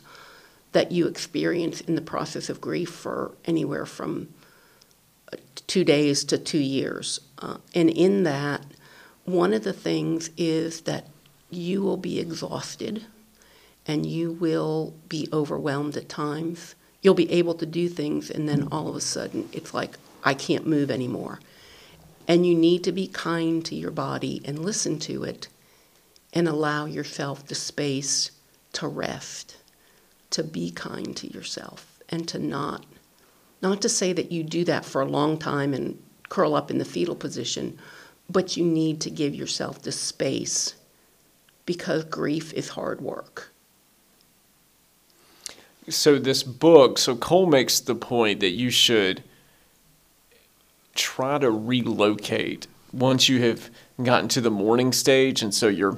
that 0.74 0.92
you 0.92 1.08
experience 1.08 1.82
in 1.82 1.96
the 1.96 2.02
process 2.02 2.50
of 2.50 2.60
grief 2.60 2.90
for 2.90 3.32
anywhere 3.46 3.86
from 3.86 4.28
uh, 5.32 5.38
two 5.68 5.84
days 5.84 6.24
to 6.26 6.38
two 6.38 6.60
years. 6.60 7.22
Uh, 7.40 7.58
and 7.74 7.90
in 7.90 8.24
that, 8.24 8.66
one 9.26 9.54
of 9.54 9.64
the 9.64 9.74
things 9.74 10.30
is 10.38 10.82
that 10.82 11.08
you 11.50 11.82
will 11.82 11.98
be 11.98 12.20
exhausted 12.20 13.06
and 13.86 14.06
you 14.06 14.32
will 14.32 14.94
be 15.10 15.28
overwhelmed 15.34 15.98
at 15.98 16.10
times 16.10 16.76
you'll 17.06 17.14
be 17.14 17.32
able 17.32 17.54
to 17.54 17.68
do 17.68 17.88
things, 17.88 18.32
and 18.32 18.50
then 18.50 18.68
all 18.72 18.88
of 18.88 18.96
a 18.96 19.00
sudden 19.00 19.48
it's 19.54 19.76
like, 19.76 19.96
I 20.24 20.34
can't 20.34 20.66
move 20.66 20.90
anymore. 20.90 21.40
And 22.28 22.48
you 22.48 22.56
need 22.56 22.84
to 22.86 22.92
be 22.92 23.08
kind 23.08 23.64
to 23.66 23.76
your 23.76 23.92
body 23.92 24.42
and 24.44 24.58
listen 24.58 24.98
to 25.02 25.24
it 25.24 25.48
and 26.34 26.48
allow 26.48 26.86
yourself 26.86 27.46
the 27.46 27.54
space 27.54 28.32
to 28.74 28.88
rest, 28.88 29.58
to 30.32 30.44
be 30.44 30.72
kind 30.72 31.16
to 31.18 31.32
yourself, 31.32 32.00
and 32.10 32.28
to 32.28 32.40
not, 32.40 32.88
not 33.62 33.84
to 33.84 33.88
say 33.88 34.12
that 34.12 34.32
you 34.32 34.42
do 34.42 34.66
that 34.66 34.84
for 34.84 35.00
a 35.00 35.06
long 35.06 35.38
time 35.38 35.76
and 35.76 36.02
curl 36.30 36.56
up 36.56 36.72
in 36.72 36.80
the 36.80 36.86
fetal 36.86 37.16
position, 37.16 37.78
but 38.30 38.58
you 38.58 38.66
need 38.66 39.02
to 39.02 39.10
give 39.10 39.36
yourself 39.36 39.82
the 39.82 39.92
space 39.92 40.76
because 41.66 42.04
grief 42.04 42.54
is 42.54 42.70
hard 42.70 43.02
work. 43.02 43.52
So 45.88 46.18
this 46.18 46.42
book, 46.42 46.98
so 46.98 47.16
Cole 47.16 47.46
makes 47.46 47.80
the 47.80 47.96
point 47.96 48.40
that 48.40 48.52
you 48.52 48.70
should 48.70 49.24
try 50.96 51.38
to 51.38 51.52
relocate 51.52 52.68
once 52.92 53.30
you 53.30 53.42
have 53.42 53.70
gotten 54.02 54.30
to 54.30 54.42
the 54.42 54.50
mourning 54.50 54.94
stage, 54.94 55.42
and 55.42 55.54
so 55.54 55.68
you're 55.68 55.98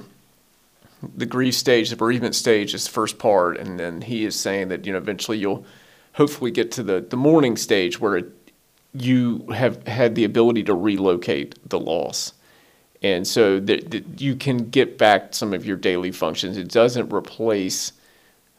the 1.16 1.26
grief 1.26 1.54
stage, 1.54 1.90
the 1.90 1.96
bereavement 1.96 2.34
stage 2.34 2.74
is 2.74 2.84
the 2.84 2.90
first 2.90 3.18
part, 3.18 3.56
and 3.56 3.78
then 3.78 4.02
he 4.02 4.24
is 4.24 4.38
saying 4.38 4.68
that 4.68 4.84
you 4.84 4.92
know 4.92 4.98
eventually 4.98 5.38
you'll 5.38 5.64
hopefully 6.14 6.50
get 6.50 6.72
to 6.72 6.82
the 6.82 7.00
the 7.00 7.16
mourning 7.16 7.56
stage 7.56 8.00
where 8.00 8.16
it, 8.18 8.26
you 8.94 9.46
have 9.54 9.86
had 9.86 10.14
the 10.14 10.24
ability 10.24 10.64
to 10.64 10.74
relocate 10.74 11.56
the 11.68 11.78
loss, 11.78 12.32
and 13.02 13.26
so 13.26 13.60
that, 13.60 14.20
you 14.20 14.34
can 14.34 14.70
get 14.70 14.98
back 14.98 15.34
some 15.34 15.54
of 15.54 15.64
your 15.64 15.76
daily 15.76 16.10
functions. 16.10 16.56
It 16.56 16.68
doesn't 16.68 17.12
replace 17.12 17.92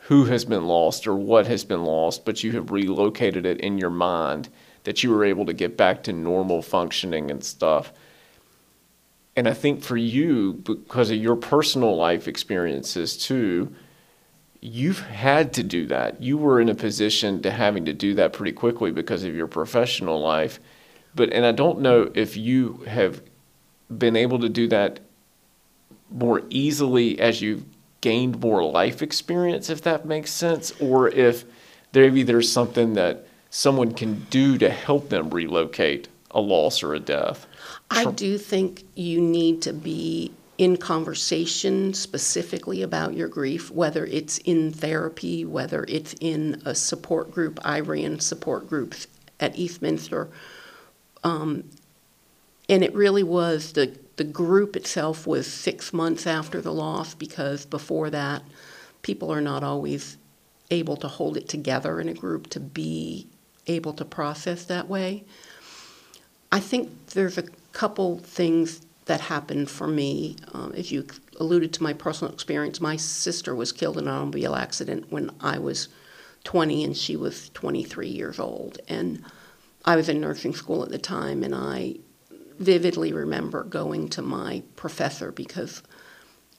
who 0.04 0.26
has 0.26 0.46
been 0.46 0.66
lost 0.66 1.08
or 1.08 1.16
what 1.16 1.46
has 1.48 1.64
been 1.64 1.84
lost, 1.84 2.26
but 2.26 2.44
you 2.44 2.54
have 2.54 2.72
relocated 2.72 3.46
it 3.46 3.60
in 3.60 3.78
your 3.78 3.90
mind 3.90 4.50
that 4.84 5.04
you 5.04 5.12
were 5.12 5.26
able 5.26 5.46
to 5.46 5.54
get 5.54 5.78
back 5.78 6.04
to 6.04 6.14
normal 6.14 6.62
functioning 6.62 7.30
and 7.30 7.44
stuff. 7.44 7.92
And 9.36 9.48
I 9.48 9.54
think 9.54 9.84
for 9.84 9.98
you, 9.98 10.54
because 10.54 11.12
of 11.12 11.18
your 11.18 11.36
personal 11.36 11.96
life 11.96 12.28
experiences 12.28 13.18
too, 13.18 13.74
you've 14.62 15.02
had 15.02 15.54
to 15.54 15.64
do 15.64 15.86
that. 15.88 16.22
You 16.22 16.38
were 16.38 16.60
in 16.60 16.70
a 16.70 16.76
position 16.76 17.42
to 17.42 17.52
having 17.52 17.86
to 17.86 17.94
do 17.94 18.14
that 18.16 18.34
pretty 18.34 18.52
quickly 18.52 18.92
because 18.92 19.24
of 19.24 19.36
your 19.36 19.48
professional 19.48 20.20
life. 20.20 20.60
But, 21.16 21.32
and 21.32 21.46
I 21.46 21.52
don't 21.52 21.80
know 21.80 22.12
if 22.14 22.38
you 22.38 22.84
have 22.88 23.22
been 23.96 24.16
able 24.16 24.40
to 24.40 24.50
do 24.50 24.68
that 24.68 25.00
more 26.12 26.44
easily 26.50 27.20
as 27.20 27.42
you've 27.42 27.64
gained 28.02 28.40
more 28.40 28.64
life 28.64 29.02
experience, 29.02 29.70
if 29.70 29.82
that 29.84 30.06
makes 30.06 30.32
sense, 30.32 30.72
or 30.80 31.10
if 31.10 31.46
maybe 31.94 32.24
there's 32.24 32.52
something 32.52 32.94
that 32.94 33.28
someone 33.50 33.94
can 33.94 34.26
do 34.30 34.58
to 34.58 34.70
help 34.70 35.10
them 35.10 35.30
relocate 35.30 36.08
a 36.32 36.40
loss 36.40 36.84
or 36.84 36.94
a 36.94 37.00
death. 37.00 37.48
I 37.90 38.06
do 38.06 38.38
think 38.38 38.86
you 38.96 39.20
need 39.20 39.64
to 39.64 39.74
be 39.74 40.32
in 40.60 40.76
conversation 40.76 41.94
specifically 41.94 42.82
about 42.82 43.14
your 43.14 43.30
grief, 43.30 43.72
whether 43.72 44.06
it's 44.08 44.40
in 44.40 44.74
therapy, 44.74 45.46
whether 45.46 45.86
it's 45.88 46.14
in 46.20 46.62
a 46.66 46.76
support 46.76 47.32
group. 47.32 47.58
I 47.64 47.80
ran 47.80 48.20
support 48.20 48.68
groups 48.68 49.08
at 49.40 49.58
Eastminster. 49.58 50.28
Um, 51.24 51.64
and 52.68 52.84
it 52.84 52.94
really 52.94 53.24
was 53.24 53.72
the, 53.72 53.98
the 54.18 54.26
group 54.26 54.76
itself 54.76 55.26
was 55.26 55.48
six 55.48 55.94
months 55.94 56.28
after 56.28 56.60
the 56.60 56.74
loss 56.74 57.16
because 57.16 57.66
before 57.66 58.10
that, 58.10 58.44
people 59.02 59.32
are 59.32 59.42
not 59.42 59.64
always 59.64 60.18
able 60.72 60.98
to 60.98 61.08
hold 61.08 61.38
it 61.38 61.48
together 61.48 62.02
in 62.02 62.10
a 62.10 62.14
group 62.14 62.50
to 62.50 62.60
be 62.60 63.28
able 63.68 63.94
to 63.94 64.04
process 64.04 64.66
that 64.66 64.90
way. 64.90 65.24
I 66.52 66.60
think 66.60 67.12
there's 67.12 67.38
a 67.38 67.44
couple 67.72 68.20
things 68.20 68.82
that 69.10 69.22
happened 69.22 69.68
for 69.72 69.88
me. 69.88 70.36
Um, 70.54 70.72
as 70.78 70.92
you 70.92 71.04
alluded 71.40 71.74
to 71.74 71.84
my 71.84 71.94
personal 71.94 72.32
experience, 72.32 72.80
my 72.80 72.96
sister 72.96 73.56
was 73.56 73.72
killed 73.72 73.98
in 73.98 74.08
an 74.08 74.14
automobile 74.14 74.56
accident 74.56 75.12
when 75.12 75.32
I 75.42 75.58
was 75.58 75.88
20 76.44 76.84
and 76.84 76.96
she 76.96 77.16
was 77.16 77.50
23 77.50 78.08
years 78.08 78.40
old. 78.40 78.78
And 78.88 79.26
I 79.84 79.96
was 79.96 80.10
in 80.10 80.22
nursing 80.22 80.54
school 80.54 80.84
at 80.84 80.90
the 80.90 81.00
time, 81.00 81.44
and 81.44 81.56
I 81.56 81.96
vividly 82.60 83.12
remember 83.12 83.64
going 83.64 84.10
to 84.10 84.22
my 84.22 84.62
professor 84.76 85.32
because 85.32 85.82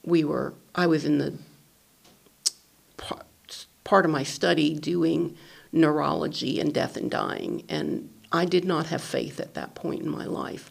we 0.03 0.25
were, 0.25 0.53
I 0.75 0.87
was 0.87 1.05
in 1.05 1.19
the 1.19 1.37
part 3.85 4.03
of 4.03 4.11
my 4.11 4.23
study 4.23 4.75
doing 4.75 5.37
neurology 5.71 6.59
and 6.59 6.73
death 6.73 6.97
and 6.97 7.09
dying, 7.09 7.63
and 7.69 8.09
I 8.29 8.43
did 8.43 8.65
not 8.65 8.87
have 8.87 9.01
faith 9.01 9.39
at 9.39 9.53
that 9.53 9.73
point 9.73 10.01
in 10.01 10.09
my 10.09 10.25
life. 10.25 10.69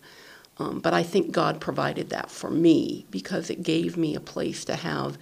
Um, 0.61 0.79
but 0.79 0.93
I 0.93 1.03
think 1.03 1.33
God 1.33 1.59
provided 1.59 2.11
that 2.11 2.31
for 2.31 2.51
me 2.51 3.07
because 3.11 3.49
it 3.49 3.63
gave 3.63 3.97
me 3.97 4.15
a 4.15 4.21
place 4.21 4.63
to 4.67 4.77
have 4.77 5.17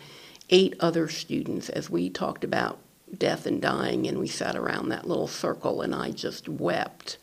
eight 0.51 0.75
other 0.81 1.09
students 1.09 1.69
as 1.69 1.89
we 1.89 2.11
talked 2.11 2.43
about 2.43 2.81
death 3.17 3.47
and 3.47 3.63
dying, 3.63 4.09
and 4.09 4.19
we 4.19 4.27
sat 4.27 4.57
around 4.57 4.89
that 4.89 5.07
little 5.07 5.29
circle, 5.29 5.81
and 5.81 5.95
I 5.95 6.11
just 6.11 6.49
wept 6.49 7.19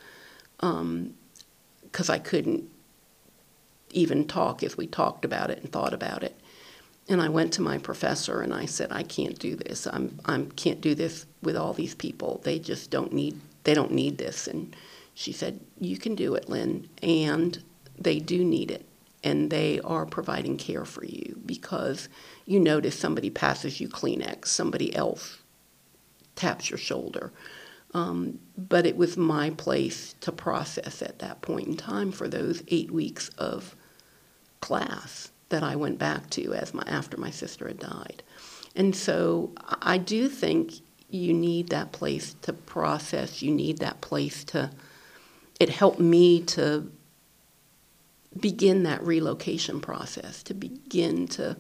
because 0.58 0.80
um, 0.82 1.14
I 2.10 2.18
couldn't 2.18 2.70
even 3.92 4.26
talk 4.28 4.64
as 4.64 4.78
we 4.78 4.88
talked 4.88 5.26
about 5.26 5.50
it 5.50 5.62
and 5.62 5.72
thought 5.72 5.94
about 5.94 6.24
it. 6.24 6.40
And 7.10 7.22
I 7.22 7.28
went 7.28 7.52
to 7.54 7.62
my 7.62 7.78
professor 7.78 8.42
and 8.42 8.54
I 8.54 8.66
said, 8.66 8.92
I 8.92 9.04
can't 9.04 9.38
do 9.38 9.56
this. 9.56 9.86
I'm 9.86 10.20
I 10.26 10.46
can't 10.56 10.82
do 10.82 10.96
this 10.96 11.26
with 11.44 11.56
all 11.56 11.74
these 11.74 11.94
people. 11.94 12.42
They 12.44 12.60
just 12.60 12.90
don't 12.90 13.14
need 13.14 13.40
they 13.64 13.74
don't 13.74 13.92
need 13.92 14.18
this. 14.18 14.48
And 14.48 14.76
she 15.14 15.32
said, 15.32 15.60
You 15.80 15.98
can 15.98 16.16
do 16.16 16.34
it, 16.34 16.50
Lynn. 16.50 16.90
And 17.04 17.62
they 17.98 18.20
do 18.20 18.44
need 18.44 18.72
it, 18.72 18.86
and 19.24 19.50
they 19.50 19.80
are 19.82 20.06
providing 20.06 20.58
care 20.58 20.86
for 20.86 21.06
you 21.06 21.40
because 21.46 22.10
you 22.46 22.60
notice 22.60 22.98
somebody 22.98 23.30
passes 23.30 23.80
you 23.80 23.90
Kleenex, 23.90 24.48
somebody 24.48 24.96
else 24.96 25.40
taps 26.36 26.70
your 26.70 26.78
shoulder. 26.78 27.32
Um, 27.94 28.40
but 28.58 28.86
it 28.86 28.98
was 28.98 29.16
my 29.16 29.52
place 29.52 30.16
to 30.20 30.32
process 30.32 31.02
at 31.02 31.20
that 31.20 31.42
point 31.42 31.68
in 31.68 31.78
time 31.78 32.12
for 32.12 32.28
those 32.28 32.62
eight 32.68 32.92
weeks 32.92 33.30
of 33.38 33.74
class 34.60 35.32
that 35.50 35.64
I 35.64 35.76
went 35.76 35.98
back 35.98 36.30
to 36.32 36.54
as 36.54 36.74
my 36.74 36.84
after 36.88 37.18
my 37.18 37.30
sister 37.30 37.68
had 37.68 37.80
died. 37.80 38.22
And 38.76 38.96
so 38.96 39.54
I 39.82 39.98
do 39.98 40.28
think 40.28 40.74
you 41.10 41.34
need 41.34 41.70
that 41.70 41.94
place 41.94 42.36
to 42.42 42.52
process. 42.52 43.42
You 43.42 43.52
need 43.52 43.78
that 43.78 44.02
place 44.02 44.44
to. 44.46 44.72
It 45.60 45.70
helped 45.70 46.00
me 46.00 46.42
to 46.42 46.92
begin 48.40 48.84
that 48.84 49.02
relocation 49.04 49.80
process, 49.80 50.44
to 50.44 50.54
begin 50.54 51.28
to 51.30 51.58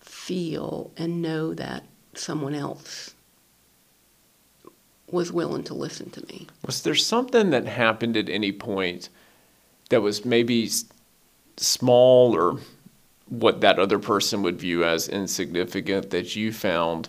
feel 0.00 0.90
and 0.96 1.22
know 1.22 1.54
that 1.54 1.84
someone 2.14 2.54
else 2.54 3.14
was 5.10 5.32
willing 5.32 5.64
to 5.64 5.74
listen 5.74 6.10
to 6.10 6.26
me. 6.26 6.46
Was 6.66 6.82
there 6.82 6.94
something 6.94 7.50
that 7.50 7.66
happened 7.66 8.16
at 8.16 8.28
any 8.28 8.52
point 8.52 9.08
that 9.90 10.02
was 10.02 10.24
maybe 10.24 10.70
small 11.56 12.36
or 12.36 12.58
what 13.28 13.60
that 13.60 13.78
other 13.78 13.98
person 13.98 14.42
would 14.42 14.58
view 14.58 14.84
as 14.84 15.08
insignificant 15.08 16.10
that 16.10 16.36
you 16.36 16.52
found 16.52 17.08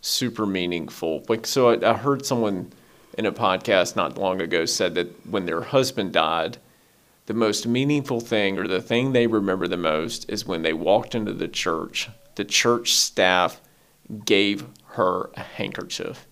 super 0.00 0.44
meaningful? 0.44 1.24
Like, 1.28 1.46
so 1.46 1.70
I, 1.70 1.90
I 1.90 1.94
heard 1.94 2.26
someone 2.26 2.72
in 3.16 3.26
a 3.26 3.32
podcast 3.32 3.96
not 3.96 4.18
long 4.18 4.40
ago 4.40 4.64
said 4.64 4.94
that 4.94 5.26
when 5.26 5.46
their 5.46 5.62
husband 5.62 6.12
died, 6.12 6.58
the 7.28 7.34
most 7.34 7.66
meaningful 7.66 8.20
thing 8.20 8.58
or 8.58 8.66
the 8.66 8.80
thing 8.80 9.12
they 9.12 9.26
remember 9.26 9.68
the 9.68 9.76
most 9.76 10.28
is 10.30 10.46
when 10.46 10.62
they 10.62 10.72
walked 10.72 11.14
into 11.14 11.34
the 11.34 11.46
church, 11.46 12.08
the 12.36 12.44
church 12.44 12.94
staff 12.94 13.60
gave 14.24 14.64
her 14.92 15.28
a 15.34 15.42
handkerchief. 15.42 16.26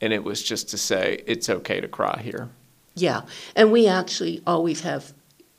And 0.00 0.14
it 0.14 0.24
was 0.24 0.42
just 0.42 0.70
to 0.70 0.78
say, 0.78 1.22
it's 1.26 1.50
okay 1.50 1.82
to 1.82 1.88
cry 1.88 2.22
here. 2.24 2.48
Yeah. 2.94 3.22
And 3.54 3.70
we 3.70 3.86
actually 3.86 4.42
always 4.46 4.80
have 4.80 5.12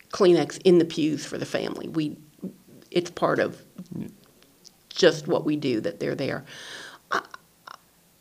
Kleenex 0.09 0.59
in 0.63 0.79
the 0.79 0.85
pews 0.85 1.23
for 1.23 1.37
the 1.37 1.45
family. 1.45 1.87
We, 1.87 2.17
it's 2.89 3.11
part 3.11 3.37
of 3.37 3.61
just 4.89 5.27
what 5.27 5.45
we 5.45 5.55
do 5.55 5.81
that 5.81 5.99
they're 5.99 6.15
there. 6.15 6.45
I, 7.11 7.21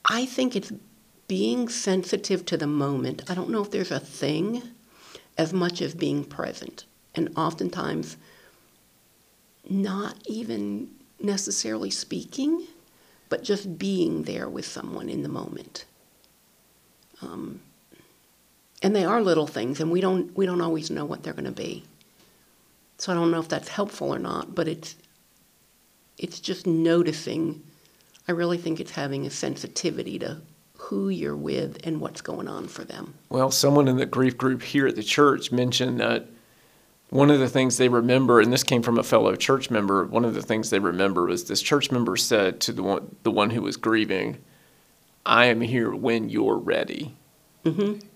I 0.04 0.26
think 0.26 0.54
it's 0.54 0.70
being 1.28 1.70
sensitive 1.70 2.44
to 2.44 2.58
the 2.58 2.66
moment. 2.66 3.22
I 3.30 3.34
don't 3.34 3.48
know 3.48 3.62
if 3.62 3.70
there's 3.70 3.90
a 3.90 3.98
thing 3.98 4.75
as 5.38 5.52
much 5.52 5.80
as 5.82 5.94
being 5.94 6.24
present. 6.24 6.84
And 7.14 7.30
oftentimes, 7.36 8.16
not 9.68 10.16
even 10.26 10.88
necessarily 11.20 11.90
speaking, 11.90 12.66
but 13.28 13.42
just 13.42 13.78
being 13.78 14.22
there 14.22 14.48
with 14.48 14.66
someone 14.66 15.08
in 15.08 15.22
the 15.22 15.28
moment. 15.28 15.84
Um, 17.22 17.60
and 18.82 18.94
they 18.94 19.04
are 19.04 19.22
little 19.22 19.46
things, 19.46 19.80
and 19.80 19.90
we 19.90 20.00
don't 20.00 20.36
we 20.36 20.46
don't 20.46 20.60
always 20.60 20.90
know 20.90 21.04
what 21.04 21.22
they're 21.22 21.32
going 21.32 21.44
to 21.44 21.50
be. 21.50 21.84
So 22.98 23.12
I 23.12 23.14
don't 23.14 23.30
know 23.30 23.40
if 23.40 23.48
that's 23.48 23.68
helpful 23.68 24.14
or 24.14 24.18
not, 24.18 24.54
but 24.54 24.68
it's 24.68 24.96
it's 26.18 26.40
just 26.40 26.66
noticing. 26.66 27.62
I 28.28 28.32
really 28.32 28.58
think 28.58 28.80
it's 28.80 28.92
having 28.92 29.26
a 29.26 29.30
sensitivity 29.30 30.18
to 30.18 30.38
who 30.86 31.08
you're 31.08 31.36
with 31.36 31.78
and 31.84 32.00
what's 32.00 32.20
going 32.20 32.46
on 32.46 32.68
for 32.68 32.84
them. 32.84 33.14
Well, 33.28 33.50
someone 33.50 33.88
in 33.88 33.96
the 33.96 34.06
grief 34.06 34.38
group 34.38 34.62
here 34.62 34.86
at 34.86 34.94
the 34.94 35.02
church 35.02 35.50
mentioned 35.50 35.98
that 35.98 36.28
one 37.10 37.28
of 37.28 37.40
the 37.40 37.48
things 37.48 37.76
they 37.76 37.88
remember, 37.88 38.40
and 38.40 38.52
this 38.52 38.62
came 38.62 38.82
from 38.82 38.96
a 38.96 39.02
fellow 39.02 39.34
church 39.34 39.68
member, 39.68 40.04
one 40.04 40.24
of 40.24 40.34
the 40.34 40.42
things 40.42 40.70
they 40.70 40.78
remember 40.78 41.26
was 41.26 41.44
this 41.44 41.60
church 41.60 41.90
member 41.90 42.16
said 42.16 42.60
to 42.60 42.72
the 42.72 42.84
one, 42.84 43.16
the 43.24 43.32
one 43.32 43.50
who 43.50 43.62
was 43.62 43.76
grieving, 43.76 44.38
I 45.24 45.46
am 45.46 45.60
here 45.60 45.92
when 45.92 46.28
you're 46.28 46.58
ready. 46.58 47.16
Mm-hmm. 47.64 48.06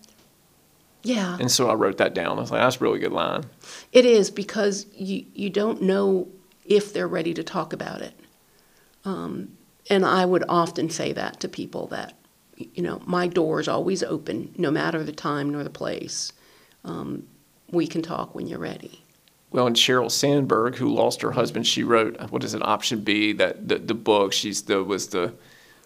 Yeah. 1.02 1.38
And 1.40 1.50
so 1.50 1.70
I 1.70 1.74
wrote 1.74 1.98
that 1.98 2.14
down. 2.14 2.38
I 2.38 2.40
was 2.40 2.52
like, 2.52 2.60
that's 2.60 2.76
a 2.76 2.84
really 2.84 3.00
good 3.00 3.12
line. 3.12 3.46
It 3.90 4.04
is 4.04 4.30
because 4.30 4.86
you, 4.94 5.24
you 5.34 5.50
don't 5.50 5.82
know 5.82 6.28
if 6.64 6.92
they're 6.92 7.08
ready 7.08 7.34
to 7.34 7.42
talk 7.42 7.72
about 7.72 8.00
it. 8.00 8.14
Um, 9.04 9.56
and 9.88 10.06
I 10.06 10.24
would 10.24 10.44
often 10.48 10.88
say 10.88 11.12
that 11.14 11.40
to 11.40 11.48
people 11.48 11.88
that 11.88 12.14
you 12.74 12.82
know, 12.82 13.00
my 13.06 13.26
door 13.26 13.60
is 13.60 13.68
always 13.68 14.02
open, 14.02 14.54
no 14.56 14.70
matter 14.70 15.02
the 15.02 15.12
time 15.12 15.50
nor 15.50 15.64
the 15.64 15.70
place. 15.70 16.32
Um, 16.84 17.26
we 17.70 17.86
can 17.86 18.02
talk 18.02 18.34
when 18.34 18.46
you're 18.46 18.58
ready. 18.58 19.02
Well, 19.52 19.66
and 19.66 19.76
Sheryl 19.76 20.10
Sandberg, 20.10 20.76
who 20.76 20.94
lost 20.94 21.22
her 21.22 21.32
husband, 21.32 21.66
she 21.66 21.82
wrote 21.82 22.20
what 22.30 22.44
is 22.44 22.54
it, 22.54 22.62
Option 22.62 23.00
B, 23.00 23.32
that 23.34 23.68
the, 23.68 23.78
the 23.78 23.94
book. 23.94 24.32
She's 24.32 24.62
the 24.62 24.82
was 24.84 25.08
the 25.08 25.34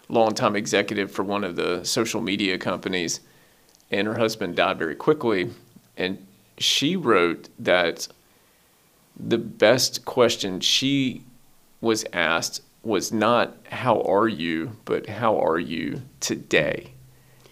longtime 0.08 0.54
executive 0.54 1.10
for 1.10 1.22
one 1.22 1.44
of 1.44 1.56
the 1.56 1.82
social 1.84 2.20
media 2.20 2.58
companies, 2.58 3.20
and 3.90 4.06
her 4.06 4.18
husband 4.18 4.56
died 4.56 4.78
very 4.78 4.94
quickly. 4.94 5.50
And 5.96 6.26
she 6.58 6.94
wrote 6.96 7.48
that 7.58 8.08
the 9.18 9.38
best 9.38 10.04
question 10.04 10.60
she 10.60 11.22
was 11.80 12.04
asked 12.12 12.60
was 12.86 13.12
not 13.12 13.56
how 13.70 14.00
are 14.02 14.28
you, 14.28 14.76
but 14.84 15.08
how 15.08 15.38
are 15.38 15.58
you 15.58 16.02
today? 16.20 16.92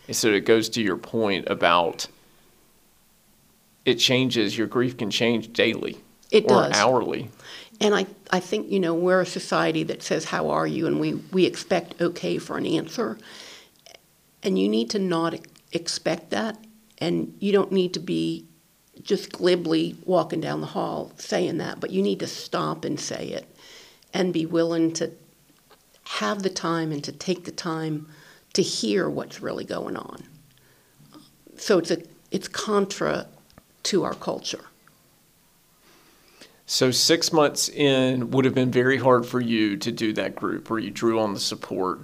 And 0.06 0.16
so 0.16 0.28
it 0.28 0.44
goes 0.44 0.68
to 0.70 0.82
your 0.82 0.96
point 0.96 1.48
about 1.48 2.06
it 3.84 3.94
changes, 3.94 4.56
your 4.56 4.66
grief 4.66 4.96
can 4.96 5.10
change 5.10 5.52
daily 5.52 5.98
it 6.30 6.44
or 6.44 6.62
does. 6.62 6.72
hourly. 6.76 7.30
And 7.80 7.94
I, 7.94 8.06
I 8.30 8.40
think, 8.40 8.70
you 8.70 8.78
know, 8.78 8.94
we're 8.94 9.20
a 9.20 9.26
society 9.26 9.82
that 9.84 10.02
says, 10.02 10.24
How 10.24 10.50
are 10.50 10.66
you? 10.66 10.86
And 10.86 11.00
we, 11.00 11.14
we 11.14 11.46
expect 11.46 12.00
okay 12.00 12.38
for 12.38 12.56
an 12.56 12.66
answer. 12.66 13.18
And 14.42 14.58
you 14.58 14.68
need 14.68 14.90
to 14.90 14.98
not 14.98 15.34
expect 15.72 16.30
that. 16.30 16.58
And 16.98 17.36
you 17.40 17.52
don't 17.52 17.72
need 17.72 17.94
to 17.94 18.00
be 18.00 18.46
just 19.02 19.32
glibly 19.32 19.96
walking 20.04 20.40
down 20.40 20.60
the 20.60 20.66
hall 20.66 21.12
saying 21.16 21.58
that, 21.58 21.80
but 21.80 21.90
you 21.90 22.02
need 22.02 22.20
to 22.20 22.26
stop 22.26 22.84
and 22.84 23.00
say 23.00 23.28
it 23.28 23.48
and 24.14 24.32
be 24.32 24.46
willing 24.46 24.92
to 24.92 25.10
have 26.04 26.42
the 26.42 26.50
time 26.50 26.92
and 26.92 27.02
to 27.04 27.12
take 27.12 27.44
the 27.44 27.52
time 27.52 28.08
to 28.54 28.62
hear 28.62 29.08
what's 29.08 29.40
really 29.40 29.64
going 29.64 29.96
on. 29.96 30.24
So 31.56 31.78
it's 31.78 31.90
a 31.90 31.98
it's 32.30 32.48
contra 32.48 33.26
to 33.84 34.04
our 34.04 34.14
culture. 34.14 34.64
So 36.66 36.90
six 36.90 37.32
months 37.32 37.68
in 37.68 38.30
would 38.30 38.44
have 38.44 38.54
been 38.54 38.70
very 38.70 38.96
hard 38.96 39.26
for 39.26 39.40
you 39.40 39.76
to 39.76 39.92
do 39.92 40.12
that 40.14 40.34
group 40.34 40.70
where 40.70 40.78
you 40.78 40.90
drew 40.90 41.20
on 41.20 41.34
the 41.34 41.40
support 41.40 42.00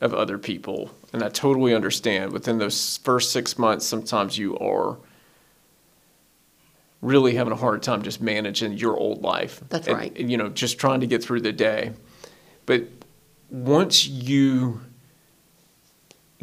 of 0.00 0.14
other 0.14 0.38
people. 0.38 0.90
And 1.12 1.22
I 1.22 1.28
totally 1.28 1.74
understand. 1.74 2.32
Within 2.32 2.58
those 2.58 2.98
first 2.98 3.32
six 3.32 3.58
months, 3.58 3.84
sometimes 3.84 4.38
you 4.38 4.56
are 4.58 4.98
really 7.02 7.34
having 7.34 7.52
a 7.52 7.56
hard 7.56 7.82
time 7.82 8.02
just 8.02 8.20
managing 8.20 8.74
your 8.74 8.96
old 8.96 9.22
life. 9.22 9.60
That's 9.68 9.88
And- 9.88 9.96
right. 9.96 10.16
And, 10.16 10.30
you 10.30 10.36
know, 10.36 10.48
just 10.48 10.78
trying 10.78 11.00
to 11.00 11.06
get 11.06 11.22
through 11.22 11.40
the 11.40 11.52
day. 11.52 11.92
But 12.66 12.84
once 13.50 14.06
you 14.06 14.80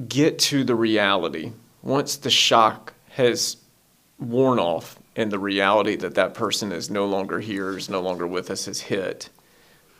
get 0.08 0.39
to 0.39 0.63
the 0.63 0.76
reality, 0.76 1.52
once 1.82 2.18
the 2.18 2.30
shock 2.30 2.94
has 3.10 3.58
worn 4.20 4.60
off 4.60 4.98
and 5.15 5.32
the 5.32 5.39
reality 5.39 5.96
that 5.96 6.15
that 6.15 6.34
person 6.34 6.72
is 6.72 6.89
no 6.89 7.06
longer 7.06 7.39
here, 7.39 7.78
is 7.78 7.89
no 7.89 8.02
longer 8.02 8.28
with 8.28 8.50
us, 8.50 8.65
has 8.65 8.82
hit, 8.82 9.30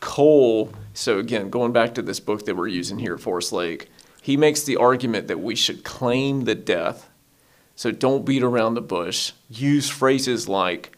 Cole, 0.00 0.72
so 0.92 1.18
again, 1.18 1.48
going 1.48 1.72
back 1.72 1.94
to 1.94 2.02
this 2.02 2.20
book 2.20 2.44
that 2.44 2.54
we're 2.54 2.68
using 2.68 2.98
here 2.98 3.14
at 3.14 3.20
Forest 3.20 3.52
Lake, 3.52 3.90
he 4.20 4.36
makes 4.36 4.62
the 4.62 4.76
argument 4.76 5.28
that 5.28 5.40
we 5.40 5.54
should 5.54 5.84
claim 5.84 6.44
the 6.44 6.54
death. 6.54 7.08
So 7.74 7.90
don't 7.90 8.24
beat 8.24 8.42
around 8.42 8.74
the 8.74 8.82
bush. 8.82 9.32
Use 9.48 9.88
phrases 9.88 10.48
like, 10.48 10.96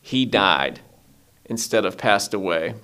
he 0.00 0.24
died, 0.24 0.80
instead 1.44 1.84
of 1.84 1.98
passed 1.98 2.32
away. 2.32 2.74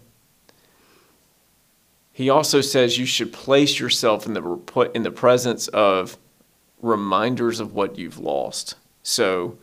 He 2.15 2.31
also 2.31 2.61
says 2.61 2.97
you 2.97 3.07
should 3.07 3.33
place 3.33 3.81
yourself 3.81 4.25
in 4.25 4.35
the 4.35 4.41
put 4.41 4.95
in 4.95 5.03
the 5.03 5.11
presence 5.11 5.67
of 5.69 6.17
reminders 6.81 7.59
of 7.59 7.75
what 7.75 7.99
you've 7.99 8.19
lost. 8.19 8.77
So, 9.03 9.59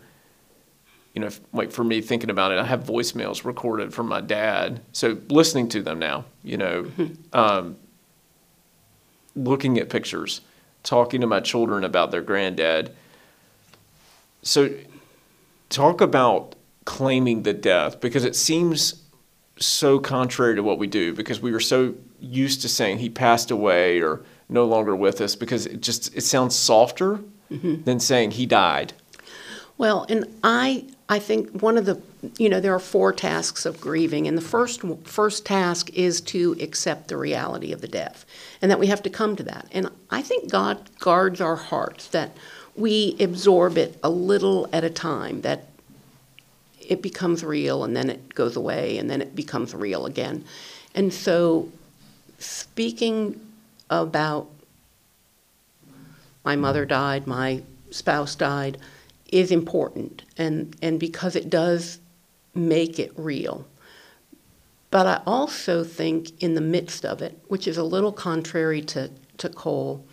you 1.14 1.22
know, 1.22 1.28
if, 1.28 1.40
like 1.54 1.72
for 1.72 1.86
me 1.86 2.02
thinking 2.02 2.30
about 2.30 2.52
it, 2.52 2.60
I 2.60 2.66
have 2.66 2.84
voicemails 2.84 3.46
recorded 3.46 3.94
from 3.94 4.10
my 4.10 4.20
dad. 4.20 4.82
So 4.92 5.18
listening 5.30 5.70
to 5.70 5.82
them 5.82 5.98
now, 5.98 6.26
you 6.44 6.58
know, 6.58 6.92
um, 7.34 7.78
looking 9.34 9.78
at 9.78 9.90
pictures, 9.90 10.42
talking 10.84 11.22
to 11.22 11.28
my 11.28 11.40
children 11.40 11.86
about 11.86 12.12
their 12.12 12.22
granddad. 12.22 12.94
So, 14.42 14.72
talk 15.70 16.02
about 16.02 16.56
claiming 16.84 17.44
the 17.44 17.54
death 17.54 18.02
because 18.02 18.26
it 18.26 18.36
seems 18.36 19.02
so 19.58 20.00
contrary 20.00 20.56
to 20.56 20.64
what 20.64 20.80
we 20.80 20.88
do 20.88 21.14
because 21.14 21.40
we 21.40 21.54
were 21.54 21.60
so 21.62 21.96
used 22.22 22.62
to 22.62 22.70
saying 22.70 23.00
he 23.00 23.10
passed 23.10 23.52
away 23.52 24.00
or 24.02 24.22
no 24.48 24.66
longer 24.66 24.96
with 24.96 25.20
us 25.22 25.36
because 25.36 25.66
it 25.66 25.82
just 25.82 26.16
it 26.16 26.22
sounds 26.22 26.56
softer 26.56 27.20
mm-hmm. 27.52 27.84
than 27.84 28.00
saying 28.00 28.32
he 28.32 28.46
died. 28.46 28.94
Well, 29.78 30.06
and 30.10 30.26
I, 30.44 30.86
I 31.10 31.18
think 31.18 31.62
one 31.62 31.76
of 31.76 31.86
the, 31.86 32.00
you 32.38 32.50
know, 32.50 32.60
there 32.60 32.76
are 32.76 32.80
four 32.80 33.12
tasks 33.12 33.66
of 33.66 33.82
grieving, 33.82 34.28
and 34.28 34.38
the 34.38 34.42
first 34.42 34.82
first 35.06 35.46
task 35.46 35.90
is 35.94 36.22
to 36.22 36.56
accept 36.62 37.08
the 37.08 37.18
reality 37.18 37.72
of 37.72 37.82
the 37.82 37.88
death, 37.88 38.26
and 38.62 38.70
that 38.70 38.80
we 38.80 38.88
have 38.88 39.02
to 39.04 39.10
come 39.10 39.36
to 39.38 39.44
that. 39.44 39.68
And 39.72 39.90
I 40.12 40.22
think 40.22 40.52
God 40.52 40.78
guards 41.00 41.42
our 41.42 41.56
hearts 41.56 42.08
that 42.10 42.38
we 42.76 43.16
absorb 43.20 43.78
it 43.78 43.98
a 44.04 44.10
little 44.10 44.70
at 44.72 44.84
a 44.84 44.90
time, 44.90 45.42
that 45.42 45.68
it 46.80 47.02
becomes 47.02 47.44
real, 47.44 47.84
and 47.84 47.96
then 47.96 48.10
it 48.10 48.36
goes 48.36 48.56
away, 48.56 49.00
and 49.00 49.10
then 49.10 49.20
it 49.22 49.36
becomes 49.36 49.74
real 49.74 50.06
again. 50.06 50.46
And 50.94 51.12
so, 51.12 51.70
speaking 52.42 53.40
about 53.90 54.50
my 56.44 56.56
mother 56.56 56.86
died, 56.86 57.28
my 57.28 57.62
spouse 57.92 58.36
died, 58.36 58.78
is 59.32 59.52
important, 59.52 60.24
and, 60.38 60.76
and 60.82 61.00
because 61.00 61.36
it 61.36 61.50
does 61.50 62.00
make 62.54 63.00
it 63.00 63.12
real. 63.16 63.66
But 64.90 65.08
I 65.08 65.22
also 65.26 65.84
think 65.84 66.42
in 66.44 66.54
the 66.56 66.62
midst 66.62 67.06
of 67.06 67.22
it, 67.22 67.40
which 67.48 67.68
is 67.68 67.78
a 67.78 67.84
little 67.84 68.12
contrary 68.12 68.82
to, 68.82 69.10
to 69.38 69.50
Cole, 69.50 70.06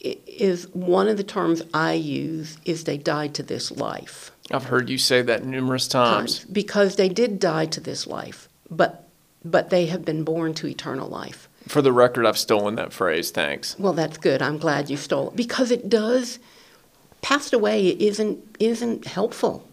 is 0.00 0.68
one 0.68 1.08
of 1.08 1.16
the 1.16 1.24
terms 1.24 1.62
I 1.74 1.94
use 1.94 2.58
is 2.64 2.84
they 2.84 2.98
died 2.98 3.34
to 3.34 3.42
this 3.42 3.72
life. 3.72 4.30
I've 4.50 4.66
heard 4.66 4.88
you 4.88 4.98
say 4.98 5.22
that 5.22 5.44
numerous 5.44 5.88
times. 5.88 6.44
Because 6.44 6.96
they 6.96 7.08
did 7.08 7.40
die 7.40 7.66
to 7.66 7.80
this 7.80 8.06
life, 8.06 8.48
but, 8.70 9.08
but 9.44 9.70
they 9.70 9.86
have 9.86 10.04
been 10.04 10.22
born 10.22 10.54
to 10.54 10.68
eternal 10.68 11.08
life. 11.08 11.45
For 11.66 11.82
the 11.82 11.92
record, 11.92 12.26
I've 12.26 12.38
stolen 12.38 12.76
that 12.76 12.92
phrase. 12.92 13.30
Thanks. 13.30 13.76
Well, 13.78 13.92
that's 13.92 14.18
good. 14.18 14.40
I'm 14.40 14.58
glad 14.58 14.88
you 14.88 14.96
stole 14.96 15.30
it 15.30 15.36
because 15.36 15.70
it 15.70 15.88
does. 15.88 16.38
Passed 17.22 17.52
away 17.52 17.88
isn't 17.88 18.38
isn't 18.60 19.06
helpful. 19.06 19.66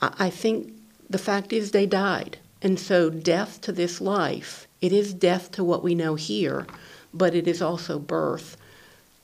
I, 0.00 0.14
I 0.18 0.30
think 0.30 0.72
the 1.10 1.18
fact 1.18 1.52
is 1.52 1.70
they 1.72 1.86
died, 1.86 2.38
and 2.62 2.78
so 2.78 3.10
death 3.10 3.60
to 3.62 3.72
this 3.72 4.00
life. 4.00 4.68
It 4.80 4.92
is 4.92 5.14
death 5.14 5.50
to 5.52 5.64
what 5.64 5.82
we 5.82 5.94
know 5.94 6.14
here, 6.14 6.66
but 7.12 7.34
it 7.34 7.48
is 7.48 7.60
also 7.60 7.98
birth 7.98 8.56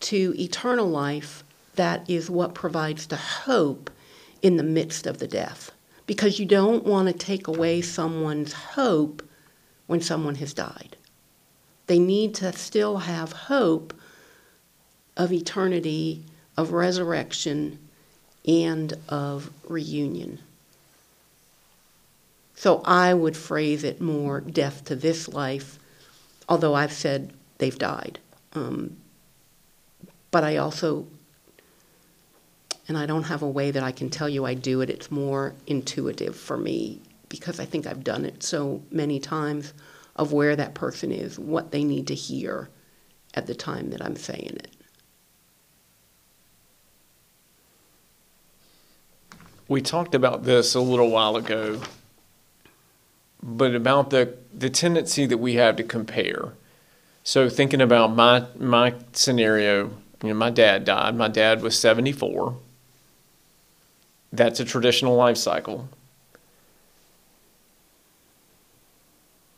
to 0.01 0.35
eternal 0.39 0.89
life. 0.89 1.45
That 1.77 2.09
is 2.11 2.29
what 2.29 2.55
provides 2.55 3.07
the 3.07 3.17
hope 3.17 3.91
in 4.43 4.57
the 4.57 4.65
midst 4.65 5.07
of 5.07 5.19
the 5.19 5.29
death, 5.29 5.71
because 6.07 6.41
you 6.41 6.47
don't 6.47 6.85
want 6.85 7.07
to 7.09 7.15
take 7.15 7.47
away 7.47 7.81
someone's 7.81 8.53
hope 8.53 9.23
when 9.87 10.01
someone 10.01 10.35
has 10.37 10.53
died. 10.53 10.97
They 11.88 11.98
need 11.98 12.35
to 12.37 12.53
still 12.53 12.98
have 12.98 13.33
hope 13.33 13.94
of 15.16 15.33
eternity, 15.33 16.22
of 16.57 16.72
resurrection, 16.72 17.79
and 18.46 18.94
of 19.09 19.51
reunion. 19.66 20.38
So 22.55 22.83
I 22.85 23.14
would 23.14 23.37
phrase 23.37 23.85
it 23.85 24.01
more 24.01 24.40
death 24.40 24.85
to 24.85 24.96
this 24.96 25.29
life, 25.29 25.79
although 26.48 26.74
I've 26.74 26.92
said 26.92 27.33
they've 27.57 27.79
died. 27.79 28.18
Um, 28.53 28.96
but 30.31 30.44
I 30.44 30.59
also, 30.59 31.07
and 32.87 32.98
I 32.98 33.07
don't 33.07 33.22
have 33.24 33.42
a 33.42 33.48
way 33.48 33.70
that 33.70 33.83
I 33.83 33.92
can 33.92 34.11
tell 34.11 34.29
you 34.29 34.44
I 34.44 34.55
do 34.55 34.83
it, 34.83 34.90
it's 34.90 35.11
more 35.11 35.55
intuitive 35.66 36.37
for 36.37 36.59
me 36.59 37.01
because 37.31 37.59
I 37.59 37.64
think 37.64 37.87
I've 37.87 38.05
done 38.05 38.27
it 38.27 38.42
so 38.42 38.83
many 38.90 39.20
times 39.20 39.72
of 40.19 40.33
where 40.33 40.57
that 40.57 40.75
person 40.75 41.13
is, 41.13 41.39
what 41.39 41.71
they 41.71 41.85
need 41.85 42.09
to 42.09 42.15
hear 42.15 42.69
at 43.35 43.47
the 43.47 43.55
time 43.55 43.91
that 43.91 44.05
I'm 44.05 44.17
saying 44.17 44.57
it. 44.57 44.75
We 49.69 49.81
talked 49.81 50.15
about 50.15 50.45
this 50.45 50.75
a 50.75 50.81
little 50.81 51.11
while 51.11 51.37
ago, 51.37 51.81
but 53.43 53.75
about 53.75 54.11
the 54.11 54.35
the 54.53 54.71
tendency 54.71 55.27
that 55.27 55.39
we 55.39 55.55
have 55.55 55.77
to 55.77 55.85
compare. 55.85 56.55
So 57.23 57.49
thinking 57.49 57.83
about 57.83 58.17
my 58.17 58.47
my 58.59 58.95
scenario, 59.13 59.91
you 60.23 60.31
know, 60.31 60.35
my 60.35 60.51
dad 60.51 60.85
died. 60.85 61.15
My 61.15 61.29
dad 61.29 61.63
was 61.63 61.79
74. 61.79 62.57
That's 64.33 64.59
a 64.59 64.65
traditional 64.65 65.15
life 65.15 65.37
cycle. 65.37 65.89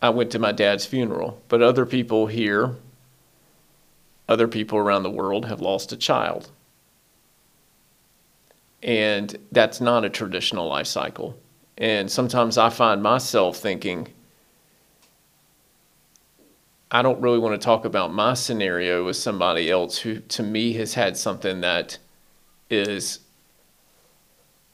I 0.03 0.11
went 0.11 0.31
to 0.33 0.39
my 0.39 0.53
dad's 0.53 0.87
funeral, 0.87 1.43
but 1.49 1.63
other 1.63 1.85
people 1.85 2.27
here, 2.27 2.77
other 4.29 4.49
people 4.49 4.79
around 4.79 5.03
the 5.03 5.11
world 5.11 5.47
have 5.47 5.61
lost 5.61 5.93
a 5.93 5.97
child. 5.97 6.51
And 8.83 9.37
that's 9.53 9.81
not 9.81 10.05
a 10.05 10.11
traditional 10.11 10.69
life 10.69 10.87
cycle. 10.87 11.39
And 11.77 12.11
sometimes 12.11 12.57
I 12.57 12.71
find 12.71 13.03
myself 13.03 13.59
thinking, 13.59 14.09
I 16.91 17.03
don't 17.03 17.21
really 17.21 17.39
want 17.39 17.61
to 17.61 17.65
talk 17.65 17.85
about 17.85 18.13
my 18.13 18.35
scenario 18.35 19.05
with 19.05 19.17
somebody 19.17 19.71
else 19.71 19.99
who, 19.99 20.21
to 20.21 20.43
me, 20.43 20.73
has 20.75 20.95
had 20.95 21.17
something 21.17 21.61
that 21.61 21.99
is 22.69 23.21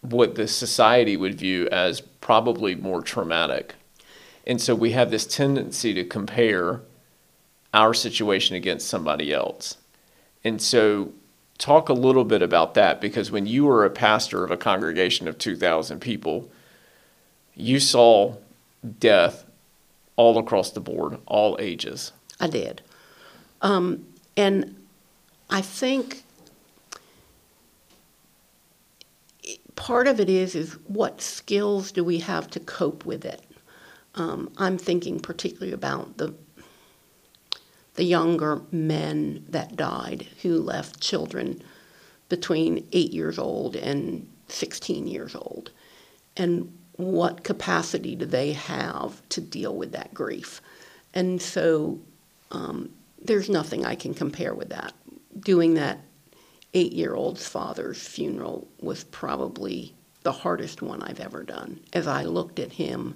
what 0.00 0.36
the 0.36 0.46
society 0.46 1.16
would 1.16 1.34
view 1.34 1.68
as 1.68 2.00
probably 2.00 2.74
more 2.74 3.02
traumatic. 3.02 3.74
And 4.46 4.61
so 4.61 4.74
we 4.74 4.92
have 4.92 5.11
this 5.11 5.26
tendency 5.26 5.92
to 5.94 6.04
compare 6.04 6.82
our 7.74 7.92
situation 7.92 8.56
against 8.56 8.88
somebody 8.88 9.32
else. 9.32 9.76
And 10.44 10.62
so 10.62 11.12
talk 11.59 11.88
a 11.88 11.92
little 11.92 12.24
bit 12.24 12.42
about 12.42 12.74
that 12.74 13.00
because 13.00 13.30
when 13.30 13.46
you 13.46 13.64
were 13.64 13.85
a 13.85 13.90
pastor 13.90 14.44
of 14.44 14.50
a 14.50 14.56
congregation 14.56 15.26
of 15.26 15.38
2,000 15.38 16.00
people, 16.00 16.48
you 17.54 17.80
saw 17.80 18.37
death 19.00 19.44
all 20.16 20.38
across 20.38 20.70
the 20.70 20.80
board, 20.80 21.18
all 21.26 21.56
ages. 21.59 22.12
I 22.40 22.46
did. 22.46 22.82
Um, 23.62 24.06
and 24.37 24.76
I 25.50 25.61
think 25.61 26.22
part 29.74 30.06
of 30.06 30.20
it 30.20 30.28
is 30.28 30.54
is 30.54 30.72
what 30.87 31.20
skills 31.20 31.92
do 31.92 32.02
we 32.02 32.18
have 32.18 32.50
to 32.50 32.61
cope 32.61 33.04
with 33.04 33.24
it? 33.24 33.45
Um, 34.16 34.50
I'm 34.57 34.79
thinking 34.79 35.20
particularly 35.20 35.72
about 35.72 36.16
the 36.16 36.35
the 37.96 38.05
younger 38.05 38.61
men 38.70 39.44
that 39.48 39.74
died 39.74 40.26
who 40.42 40.61
left 40.61 41.00
children 41.00 41.62
between 42.29 42.87
eight 42.92 43.12
years 43.12 43.38
old 43.38 43.74
and 43.74 44.29
16 44.48 45.07
years 45.07 45.35
old. 45.35 45.70
And 46.37 46.76
what 46.96 47.42
capacity 47.42 48.14
do 48.14 48.26
they 48.26 48.52
have 48.52 49.26
to 49.31 49.40
deal 49.40 49.74
with 49.74 49.92
that 49.92 50.12
grief? 50.12 50.61
And 51.14 51.40
so 51.40 51.98
um, 52.50 52.90
there's 53.22 53.48
nothing 53.48 53.87
I 53.87 53.94
can 53.94 54.14
compare 54.14 54.55
with 54.55 54.68
that. 54.70 54.92
Doing 55.40 55.74
that 55.74 56.00
eight 56.74 56.92
year 56.92 57.14
old's 57.14 57.48
father's 57.48 58.07
funeral 58.07 58.68
was 58.81 59.05
probably 59.05 59.94
the 60.22 60.33
hardest 60.33 60.83
one 60.83 61.02
I've 61.02 61.20
ever 61.20 61.42
done 61.42 61.81
as 61.92 62.07
I 62.07 62.24
looked 62.24 62.59
at 62.59 62.72
him 62.72 63.14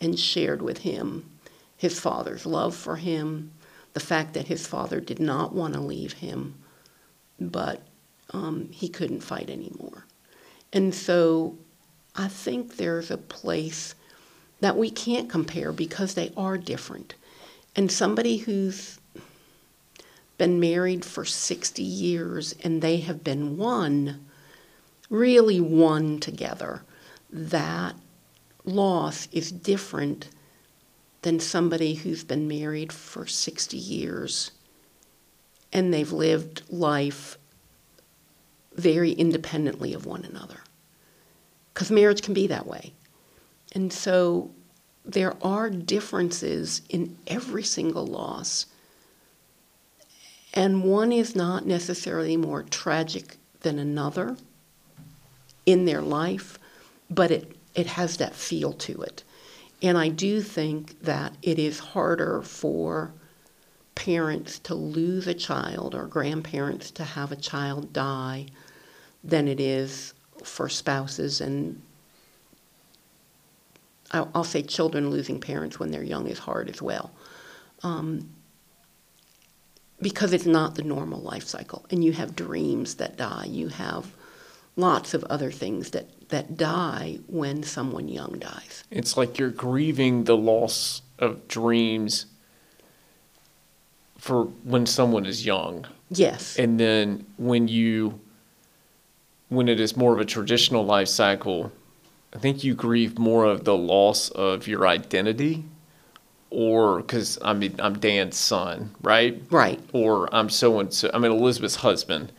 and 0.00 0.18
shared 0.18 0.62
with 0.62 0.78
him 0.78 1.30
his 1.76 2.00
father's 2.00 2.46
love 2.46 2.74
for 2.74 2.96
him, 2.96 3.52
the 3.92 4.00
fact 4.00 4.34
that 4.34 4.48
his 4.48 4.66
father 4.66 5.00
did 5.00 5.18
not 5.18 5.54
want 5.54 5.74
to 5.74 5.80
leave 5.80 6.14
him, 6.14 6.54
but 7.40 7.82
um, 8.30 8.68
he 8.70 8.88
couldn't 8.88 9.20
fight 9.20 9.50
anymore. 9.50 10.06
And 10.72 10.94
so 10.94 11.56
I 12.16 12.28
think 12.28 12.76
there's 12.76 13.10
a 13.10 13.18
place 13.18 13.94
that 14.60 14.76
we 14.76 14.90
can't 14.90 15.28
compare 15.28 15.72
because 15.72 16.14
they 16.14 16.32
are 16.36 16.56
different. 16.56 17.14
And 17.76 17.90
somebody 17.90 18.38
who's 18.38 18.98
been 20.38 20.58
married 20.58 21.04
for 21.04 21.24
60 21.24 21.82
years 21.82 22.54
and 22.64 22.80
they 22.80 22.98
have 22.98 23.22
been 23.22 23.56
one, 23.56 24.24
really 25.10 25.60
one 25.60 26.18
together, 26.18 26.82
that 27.30 27.94
loss 28.64 29.28
is 29.32 29.52
different 29.52 30.28
than 31.22 31.40
somebody 31.40 31.94
who's 31.94 32.24
been 32.24 32.46
married 32.48 32.92
for 32.92 33.26
60 33.26 33.76
years 33.76 34.50
and 35.72 35.92
they've 35.92 36.12
lived 36.12 36.62
life 36.70 37.36
very 38.76 39.10
independently 39.12 39.92
of 39.92 40.06
one 40.06 40.24
another. 40.24 40.60
Because 41.72 41.90
marriage 41.90 42.22
can 42.22 42.32
be 42.32 42.46
that 42.46 42.66
way. 42.66 42.92
And 43.72 43.92
so 43.92 44.52
there 45.04 45.34
are 45.42 45.68
differences 45.68 46.82
in 46.88 47.16
every 47.26 47.64
single 47.64 48.06
loss. 48.06 48.66
And 50.54 50.84
one 50.84 51.10
is 51.10 51.34
not 51.34 51.66
necessarily 51.66 52.36
more 52.36 52.62
tragic 52.62 53.36
than 53.60 53.78
another 53.78 54.36
in 55.66 55.84
their 55.84 56.00
life, 56.02 56.58
but 57.10 57.32
it, 57.32 57.53
it 57.74 57.86
has 57.86 58.16
that 58.18 58.34
feel 58.34 58.72
to 58.72 59.02
it. 59.02 59.22
And 59.82 59.98
I 59.98 60.08
do 60.08 60.40
think 60.40 61.00
that 61.02 61.34
it 61.42 61.58
is 61.58 61.78
harder 61.78 62.42
for 62.42 63.12
parents 63.94 64.58
to 64.60 64.74
lose 64.74 65.26
a 65.26 65.34
child 65.34 65.94
or 65.94 66.06
grandparents 66.06 66.90
to 66.92 67.04
have 67.04 67.30
a 67.30 67.36
child 67.36 67.92
die 67.92 68.46
than 69.22 69.48
it 69.48 69.60
is 69.60 70.14
for 70.42 70.68
spouses 70.68 71.40
and 71.40 71.80
I'll 74.14 74.44
say 74.44 74.62
children 74.62 75.10
losing 75.10 75.40
parents 75.40 75.80
when 75.80 75.90
they're 75.90 76.02
young 76.02 76.28
is 76.28 76.38
hard 76.38 76.68
as 76.68 76.80
well. 76.80 77.10
Um, 77.82 78.30
because 80.00 80.32
it's 80.32 80.46
not 80.46 80.76
the 80.76 80.82
normal 80.82 81.20
life 81.20 81.44
cycle. 81.44 81.84
And 81.90 82.04
you 82.04 82.12
have 82.12 82.36
dreams 82.36 82.96
that 82.96 83.16
die. 83.16 83.46
You 83.48 83.68
have 83.68 84.12
lots 84.76 85.14
of 85.14 85.24
other 85.24 85.50
things 85.50 85.90
that, 85.90 86.06
that 86.28 86.56
die 86.56 87.18
when 87.26 87.62
someone 87.62 88.08
young 88.08 88.38
dies. 88.38 88.84
It's 88.90 89.16
like 89.16 89.38
you're 89.38 89.50
grieving 89.50 90.24
the 90.24 90.36
loss 90.36 91.02
of 91.18 91.46
dreams 91.48 92.26
for 94.18 94.44
when 94.44 94.86
someone 94.86 95.26
is 95.26 95.44
young. 95.44 95.86
Yes. 96.10 96.58
And 96.58 96.78
then 96.80 97.26
when 97.36 97.68
you 97.68 98.20
when 99.48 99.68
it 99.68 99.78
is 99.78 99.96
more 99.96 100.12
of 100.12 100.20
a 100.20 100.24
traditional 100.24 100.84
life 100.84 101.08
cycle, 101.08 101.70
I 102.34 102.38
think 102.38 102.64
you 102.64 102.74
grieve 102.74 103.18
more 103.18 103.44
of 103.44 103.64
the 103.64 103.76
loss 103.76 104.30
of 104.30 104.66
your 104.66 104.86
identity 104.86 105.64
or 106.54 106.98
because 106.98 107.38
I 107.42 107.52
mean 107.52 107.74
I'm 107.80 107.98
Dan's 107.98 108.36
son, 108.36 108.94
right? 109.02 109.42
Right. 109.50 109.80
Or 109.92 110.32
I'm 110.34 110.48
so 110.48 110.78
and 110.78 110.92
so. 110.92 111.10
I'm 111.12 111.24
Elizabeth's 111.24 111.76
husband, 111.76 112.32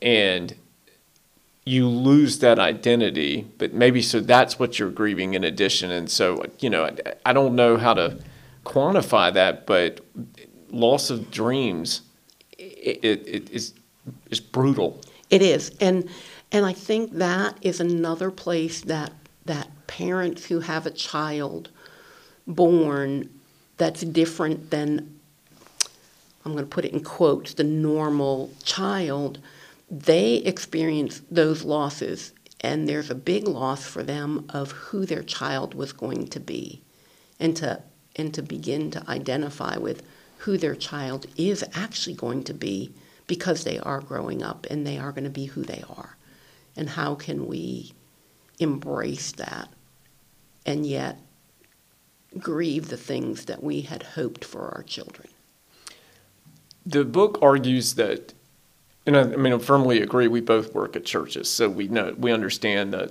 and 0.00 0.54
you 1.68 1.88
lose 1.88 2.38
that 2.40 2.58
identity. 2.58 3.46
But 3.58 3.74
maybe 3.74 4.02
so 4.02 4.20
that's 4.20 4.58
what 4.58 4.78
you're 4.78 4.90
grieving 4.90 5.34
in 5.34 5.44
addition. 5.44 5.90
And 5.90 6.10
so 6.10 6.44
you 6.58 6.70
know 6.70 6.84
I, 6.84 6.96
I 7.26 7.32
don't 7.32 7.54
know 7.54 7.76
how 7.76 7.94
to 7.94 8.18
quantify 8.64 9.32
that, 9.32 9.66
but 9.66 10.00
loss 10.70 11.10
of 11.10 11.30
dreams, 11.30 12.02
it, 12.58 12.98
it, 13.02 13.26
it 13.26 13.50
is 13.50 13.74
is 14.30 14.40
brutal. 14.40 15.00
It 15.30 15.42
is, 15.42 15.72
and 15.80 16.08
and 16.52 16.64
I 16.64 16.72
think 16.72 17.12
that 17.14 17.58
is 17.62 17.80
another 17.80 18.30
place 18.30 18.80
that 18.82 19.12
that 19.44 19.68
parents 19.86 20.46
who 20.46 20.60
have 20.60 20.86
a 20.86 20.90
child 20.90 21.70
born 22.46 23.28
that's 23.76 24.02
different 24.02 24.70
than 24.70 25.18
I'm 26.44 26.52
going 26.52 26.64
to 26.64 26.68
put 26.70 26.84
it 26.84 26.92
in 26.92 27.02
quotes 27.02 27.54
the 27.54 27.64
normal 27.64 28.50
child 28.62 29.38
they 29.90 30.34
experience 30.36 31.22
those 31.30 31.64
losses 31.64 32.32
and 32.60 32.88
there's 32.88 33.10
a 33.10 33.14
big 33.14 33.46
loss 33.46 33.86
for 33.86 34.02
them 34.02 34.44
of 34.50 34.72
who 34.72 35.06
their 35.06 35.22
child 35.22 35.74
was 35.74 35.92
going 35.92 36.26
to 36.28 36.40
be 36.40 36.82
and 37.38 37.56
to 37.56 37.82
and 38.16 38.34
to 38.34 38.42
begin 38.42 38.90
to 38.90 39.08
identify 39.08 39.76
with 39.76 40.02
who 40.38 40.56
their 40.58 40.74
child 40.74 41.26
is 41.36 41.64
actually 41.74 42.14
going 42.14 42.42
to 42.42 42.54
be 42.54 42.92
because 43.26 43.64
they 43.64 43.78
are 43.78 44.00
growing 44.00 44.42
up 44.42 44.66
and 44.70 44.86
they 44.86 44.98
are 44.98 45.12
going 45.12 45.24
to 45.24 45.30
be 45.30 45.46
who 45.46 45.62
they 45.62 45.82
are 45.88 46.16
and 46.76 46.90
how 46.90 47.14
can 47.14 47.46
we 47.46 47.92
embrace 48.58 49.32
that 49.32 49.68
and 50.66 50.84
yet 50.84 51.20
grieve 52.38 52.88
the 52.88 52.96
things 52.96 53.46
that 53.46 53.62
we 53.62 53.82
had 53.82 54.02
hoped 54.02 54.44
for 54.44 54.68
our 54.74 54.82
children. 54.82 55.28
The 56.84 57.04
book 57.04 57.38
argues 57.42 57.94
that, 57.94 58.34
and 59.08 59.16
I, 59.16 59.22
I 59.22 59.36
mean, 59.36 59.54
I 59.54 59.58
firmly 59.58 60.02
agree. 60.02 60.28
We 60.28 60.42
both 60.42 60.74
work 60.74 60.94
at 60.94 61.04
churches, 61.06 61.48
so 61.48 61.66
we 61.68 61.88
know 61.88 62.14
we 62.18 62.30
understand 62.30 62.92
that 62.92 63.10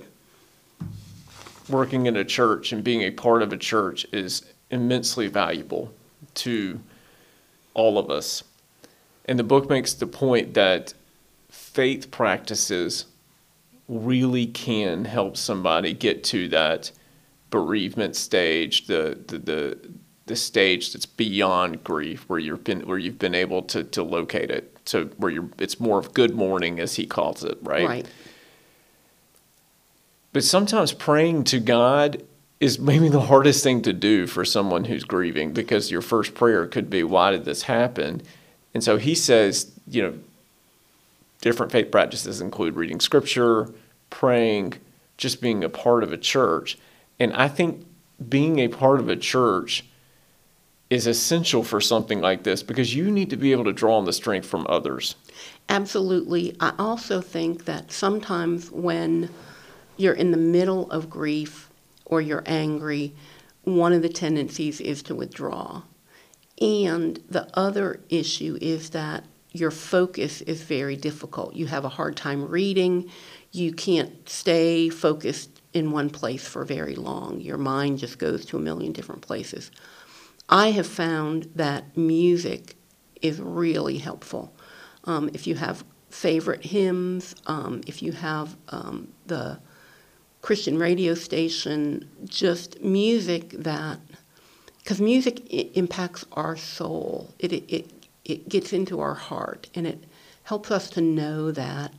working 1.68 2.06
in 2.06 2.16
a 2.16 2.24
church 2.24 2.72
and 2.72 2.84
being 2.84 3.02
a 3.02 3.10
part 3.10 3.42
of 3.42 3.52
a 3.52 3.56
church 3.56 4.06
is 4.12 4.44
immensely 4.70 5.26
valuable 5.26 5.92
to 6.34 6.78
all 7.74 7.98
of 7.98 8.10
us. 8.10 8.44
And 9.24 9.40
the 9.40 9.44
book 9.44 9.68
makes 9.68 9.92
the 9.92 10.06
point 10.06 10.54
that 10.54 10.94
faith 11.50 12.12
practices 12.12 13.06
really 13.88 14.46
can 14.46 15.04
help 15.04 15.36
somebody 15.36 15.94
get 15.94 16.22
to 16.24 16.48
that 16.48 16.92
bereavement 17.50 18.14
stage, 18.14 18.86
the 18.86 19.18
the 19.26 19.38
the, 19.38 19.78
the 20.26 20.36
stage 20.36 20.92
that's 20.92 21.06
beyond 21.06 21.82
grief, 21.82 22.28
where 22.28 22.38
you've 22.38 22.62
been 22.62 22.86
where 22.86 22.98
you've 22.98 23.18
been 23.18 23.34
able 23.34 23.62
to 23.62 23.82
to 23.82 24.04
locate 24.04 24.52
it, 24.52 24.77
to 24.90 25.06
where 25.16 25.30
you're 25.30 25.48
it's 25.58 25.80
more 25.80 25.98
of 25.98 26.14
Good 26.14 26.34
Mourning 26.34 26.80
as 26.80 26.96
he 26.96 27.06
calls 27.06 27.44
it, 27.44 27.58
right? 27.62 27.86
Right. 27.86 28.06
But 30.32 30.44
sometimes 30.44 30.92
praying 30.92 31.44
to 31.44 31.60
God 31.60 32.22
is 32.60 32.78
maybe 32.78 33.08
the 33.08 33.20
hardest 33.20 33.62
thing 33.62 33.82
to 33.82 33.92
do 33.92 34.26
for 34.26 34.44
someone 34.44 34.84
who's 34.84 35.04
grieving 35.04 35.52
because 35.52 35.90
your 35.90 36.02
first 36.02 36.34
prayer 36.34 36.66
could 36.66 36.90
be, 36.90 37.02
Why 37.02 37.30
did 37.30 37.44
this 37.44 37.62
happen? 37.62 38.22
And 38.74 38.84
so 38.84 38.96
he 38.96 39.14
says, 39.14 39.72
you 39.86 40.02
know, 40.02 40.18
different 41.40 41.72
faith 41.72 41.90
practices 41.90 42.40
include 42.40 42.76
reading 42.76 43.00
scripture, 43.00 43.72
praying, 44.10 44.74
just 45.16 45.40
being 45.40 45.64
a 45.64 45.68
part 45.68 46.02
of 46.02 46.12
a 46.12 46.16
church. 46.16 46.78
And 47.18 47.32
I 47.32 47.48
think 47.48 47.86
being 48.28 48.58
a 48.58 48.68
part 48.68 49.00
of 49.00 49.08
a 49.08 49.16
church 49.16 49.84
is 50.90 51.06
essential 51.06 51.62
for 51.62 51.80
something 51.80 52.20
like 52.20 52.42
this 52.42 52.62
because 52.62 52.94
you 52.94 53.10
need 53.10 53.30
to 53.30 53.36
be 53.36 53.52
able 53.52 53.64
to 53.64 53.72
draw 53.72 53.98
on 53.98 54.04
the 54.04 54.12
strength 54.12 54.46
from 54.46 54.66
others. 54.68 55.16
Absolutely. 55.68 56.56
I 56.60 56.72
also 56.78 57.20
think 57.20 57.66
that 57.66 57.92
sometimes 57.92 58.70
when 58.70 59.30
you're 59.98 60.14
in 60.14 60.30
the 60.30 60.38
middle 60.38 60.90
of 60.90 61.10
grief 61.10 61.68
or 62.06 62.20
you're 62.20 62.44
angry, 62.46 63.14
one 63.64 63.92
of 63.92 64.00
the 64.00 64.08
tendencies 64.08 64.80
is 64.80 65.02
to 65.04 65.14
withdraw. 65.14 65.82
And 66.60 67.22
the 67.28 67.48
other 67.54 68.00
issue 68.08 68.58
is 68.60 68.90
that 68.90 69.24
your 69.52 69.70
focus 69.70 70.40
is 70.42 70.62
very 70.62 70.96
difficult. 70.96 71.54
You 71.54 71.66
have 71.66 71.84
a 71.84 71.90
hard 71.90 72.16
time 72.16 72.48
reading. 72.48 73.10
You 73.52 73.72
can't 73.72 74.28
stay 74.28 74.88
focused 74.88 75.60
in 75.72 75.90
one 75.90 76.10
place 76.10 76.46
for 76.46 76.64
very 76.64 76.94
long. 76.94 77.40
Your 77.40 77.58
mind 77.58 77.98
just 77.98 78.18
goes 78.18 78.44
to 78.46 78.56
a 78.56 78.60
million 78.60 78.92
different 78.92 79.20
places. 79.22 79.70
I 80.48 80.70
have 80.70 80.86
found 80.86 81.50
that 81.54 81.96
music 81.96 82.76
is 83.20 83.40
really 83.40 83.98
helpful. 83.98 84.54
Um, 85.04 85.30
if 85.34 85.46
you 85.46 85.56
have 85.56 85.84
favorite 86.10 86.64
hymns, 86.64 87.34
um, 87.46 87.82
if 87.86 88.02
you 88.02 88.12
have 88.12 88.56
um, 88.68 89.08
the 89.26 89.58
Christian 90.40 90.78
radio 90.78 91.14
station, 91.14 92.08
just 92.24 92.80
music 92.80 93.50
that, 93.50 94.00
because 94.78 95.00
music 95.00 95.52
impacts 95.76 96.24
our 96.32 96.56
soul. 96.56 97.34
It, 97.38 97.52
it, 97.52 97.90
it 98.24 98.48
gets 98.48 98.72
into 98.72 99.00
our 99.00 99.14
heart 99.14 99.68
and 99.74 99.86
it 99.86 100.04
helps 100.44 100.70
us 100.70 100.88
to 100.90 101.00
know 101.02 101.50
that 101.52 101.92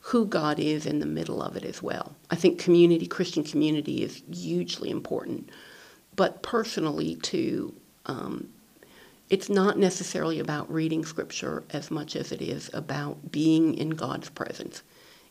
who 0.00 0.26
God 0.26 0.58
is 0.58 0.86
in 0.86 0.98
the 0.98 1.06
middle 1.06 1.42
of 1.42 1.56
it 1.56 1.64
as 1.64 1.82
well. 1.82 2.14
I 2.30 2.36
think 2.36 2.58
community, 2.58 3.06
Christian 3.06 3.42
community, 3.42 4.02
is 4.02 4.22
hugely 4.32 4.90
important. 4.90 5.50
But 6.14 6.42
personally, 6.42 7.16
too, 7.16 7.74
um, 8.06 8.48
it's 9.28 9.48
not 9.48 9.78
necessarily 9.78 10.38
about 10.38 10.72
reading 10.72 11.04
scripture 11.04 11.64
as 11.70 11.90
much 11.90 12.14
as 12.14 12.32
it 12.32 12.40
is 12.40 12.70
about 12.72 13.32
being 13.32 13.74
in 13.74 13.90
God's 13.90 14.28
presence. 14.30 14.82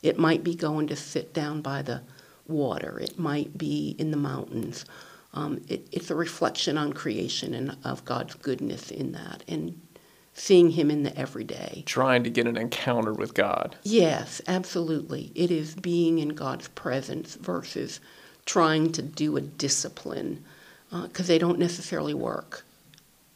It 0.02 0.20
might 0.20 0.44
be 0.44 0.56
going 0.56 0.88
to 0.88 0.96
sit 0.96 1.34
down 1.34 1.62
by 1.62 1.82
the 1.82 2.02
water, 2.48 3.00
it 3.00 3.18
might 3.18 3.58
be 3.58 3.96
in 3.98 4.12
the 4.12 4.18
mountains. 4.18 4.86
Um, 5.34 5.62
it, 5.68 5.88
it's 5.92 6.10
a 6.12 6.16
reflection 6.16 6.78
on 6.78 6.94
creation 6.94 7.54
and 7.54 7.76
of 7.84 8.06
God's 8.06 8.36
goodness 8.36 8.90
in 8.90 9.12
that. 9.14 9.44
And 9.48 9.82
seeing 10.34 10.72
him 10.72 10.92
in 10.92 11.04
the 11.04 11.18
everyday. 11.18 11.84
Trying 11.86 12.24
to 12.24 12.30
get 12.30 12.46
an 12.46 12.58
encounter 12.58 13.14
with 13.14 13.34
God. 13.34 13.76
Yes, 13.84 14.42
absolutely. 14.48 15.32
It 15.34 15.50
is 15.50 15.76
being 15.76 16.20
in 16.20 16.30
God's 16.30 16.68
presence 16.70 17.36
versus 17.36 18.00
trying 18.46 18.92
to 18.92 19.02
do 19.02 19.38
a 19.38 19.42
discipline 19.42 20.44
because 20.90 21.28
uh, 21.28 21.34
they 21.34 21.40
don't 21.40 21.58
necessarily 21.58 22.14
work. 22.14 22.65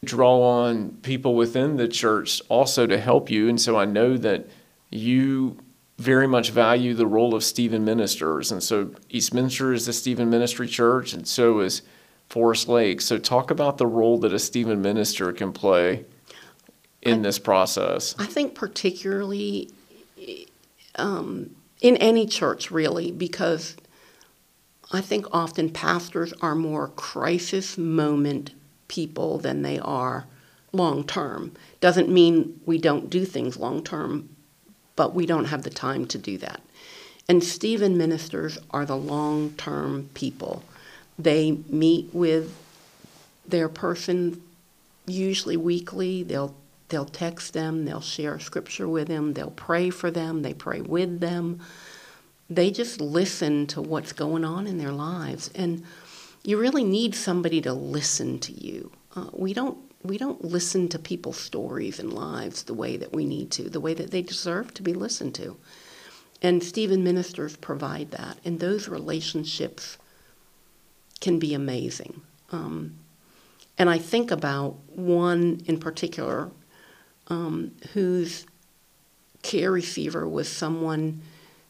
Draw 0.04 0.42
on 0.42 0.92
people 1.02 1.36
within 1.36 1.78
the 1.78 1.88
church 1.88 2.42
also 2.50 2.88
to 2.88 2.98
help 2.98 3.30
you. 3.30 3.50
And 3.50 3.60
so 3.60 3.78
I 3.78 3.86
know 3.86 4.18
that 4.18 4.48
you 4.90 5.58
very 5.98 6.28
much 6.28 6.52
value 6.52 6.94
the 6.94 7.06
role 7.06 7.36
of 7.36 7.44
Stephen 7.44 7.84
ministers. 7.84 8.52
And 8.52 8.64
so 8.64 8.92
Eastminster 9.10 9.74
is 9.74 9.88
a 9.88 9.94
Stephen 9.94 10.30
ministry 10.30 10.68
church, 10.68 11.14
and 11.14 11.28
so 11.28 11.60
is 11.60 11.82
Forest 12.30 12.70
Lake. 12.70 13.02
So 13.02 13.18
talk 13.18 13.52
about 13.52 13.78
the 13.78 13.88
role 13.88 14.18
that 14.20 14.34
a 14.34 14.40
Stephen 14.40 14.82
minister 14.82 15.34
can 15.34 15.52
play 15.52 16.06
in 17.02 17.20
I, 17.20 17.22
this 17.24 17.40
process? 17.40 18.16
I 18.18 18.26
think 18.26 18.56
particularly 18.56 19.72
um, 20.96 21.56
in 21.82 21.98
any 21.98 22.26
church, 22.26 22.72
really, 22.72 23.12
because 23.12 23.76
I 24.92 25.02
think 25.02 25.26
often 25.32 25.70
pastors 25.70 26.34
are 26.42 26.56
more 26.56 26.90
crisis 26.90 27.78
moment 27.78 28.52
people 28.90 29.38
than 29.38 29.62
they 29.62 29.80
are 29.80 30.26
long 30.74 31.06
term. 31.06 31.54
Doesn't 31.80 32.10
mean 32.10 32.60
we 32.66 32.78
don't 32.78 33.10
do 33.10 33.24
things 33.24 33.56
long 33.56 33.82
term, 33.84 34.28
but 34.98 35.16
we 35.16 35.26
don't 35.26 35.46
have 35.46 35.64
the 35.64 35.70
time 35.70 36.06
to 36.08 36.18
do 36.18 36.38
that. 36.40 36.62
And 37.30 37.42
Stephen 37.42 37.98
ministers 37.98 38.60
are 38.72 38.86
the 38.86 38.98
long 38.98 39.52
term 39.52 40.10
people. 40.14 40.64
They 41.18 41.60
meet 41.70 42.10
with 42.14 42.54
their 43.48 43.70
person 43.70 44.42
usually 45.08 45.56
weekly. 45.58 46.24
They'll 46.24 46.54
They'll 46.90 47.06
text 47.06 47.54
them, 47.54 47.86
they'll 47.86 48.02
share 48.02 48.40
scripture 48.40 48.88
with 48.88 49.08
them, 49.08 49.34
they'll 49.34 49.52
pray 49.52 49.92
for 49.92 50.10
them, 50.10 50.42
they 50.42 50.56
pray 50.56 50.82
with 50.82 51.20
them. 51.20 51.60
They 52.50 52.72
just 52.72 53.00
listen 53.00 53.68
to 53.68 53.82
what's 53.82 54.12
going 54.12 54.44
on 54.44 54.66
in 54.66 54.80
their 54.80 54.92
lives. 54.92 55.52
And 55.54 55.84
you 56.44 56.58
really 56.58 56.84
need 56.84 57.16
somebody 57.16 57.62
to 57.62 57.74
listen 57.74 58.40
to 58.40 58.54
you. 58.54 58.92
Uh, 59.16 59.28
we 59.34 59.54
don't 59.54 59.78
we 60.02 60.18
don't 60.18 60.46
listen 60.46 60.88
to 60.88 60.98
people's 60.98 61.38
stories 61.38 62.00
and 62.00 62.14
lives 62.14 62.64
the 62.64 62.74
way 62.74 62.96
that 62.96 63.12
we 63.12 63.26
need 63.26 63.52
to, 63.52 63.70
the 63.70 63.82
way 63.82 63.94
that 63.94 64.12
they 64.12 64.22
deserve 64.22 64.74
to 64.74 64.82
be 64.82 64.94
listened 64.94 65.36
to. 65.36 65.58
And 66.42 66.64
Stephen 66.64 67.04
ministers 67.04 67.58
provide 67.58 68.12
that, 68.12 68.38
and 68.46 68.60
those 68.60 68.88
relationships 68.88 69.98
can 71.20 71.38
be 71.38 71.54
amazing. 71.54 72.22
Um, 72.52 72.96
and 73.78 73.90
I 73.90 73.98
think 73.98 74.32
about 74.32 74.78
one 74.88 75.62
in 75.66 75.80
particular 75.80 76.50
um, 77.28 77.72
whose 77.94 78.46
care 79.42 79.72
receiver 79.72 80.28
was 80.28 80.50
someone 80.50 81.22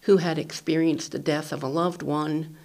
who 0.01 0.17
had 0.17 0.37
experienced 0.37 1.11
the 1.11 1.19
death 1.19 1.51
of 1.51 1.63
a 1.63 1.67
loved 1.67 2.01
one. 2.01 2.57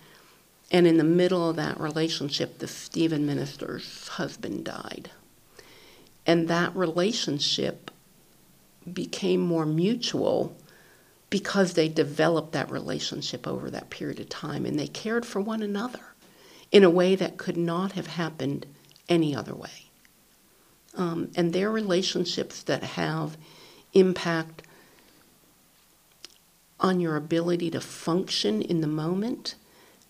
And 0.71 0.87
in 0.87 0.97
the 0.97 1.05
middle 1.05 1.49
of 1.49 1.57
that 1.57 1.79
relationship, 1.79 2.59
the 2.59 2.67
Stephen 2.67 3.27
minister's 3.27 4.09
husband 4.09 4.65
died. 4.65 5.11
And 6.27 6.49
that 6.49 6.75
relationship 6.75 7.91
became 8.91 9.41
more 9.41 9.67
mutual 9.67 10.57
because 11.31 11.75
they 11.75 11.89
developed 11.89 12.53
that 12.53 12.71
relationship 12.71 13.47
over 13.47 13.71
that 13.71 13.91
period 13.91 14.21
of 14.21 14.29
time 14.29 14.65
and 14.65 14.79
they 14.79 14.87
cared 14.87 15.27
for 15.27 15.41
one 15.41 15.63
another 15.63 16.01
in 16.71 16.85
a 16.85 16.91
way 16.91 17.17
that 17.17 17.39
could 17.39 17.57
not 17.57 17.93
have 17.93 18.07
happened 18.07 18.67
any 19.09 19.35
other 19.35 19.55
way 19.55 19.85
um, 20.97 21.31
and 21.35 21.53
their 21.53 21.71
relationships 21.71 22.63
that 22.63 22.83
have 22.83 23.37
impact 23.93 24.63
on 26.81 27.01
your 27.01 27.17
ability 27.17 27.71
to 27.71 27.81
function 27.81 28.61
in 28.63 28.81
the 28.81 28.87
moment 28.87 29.55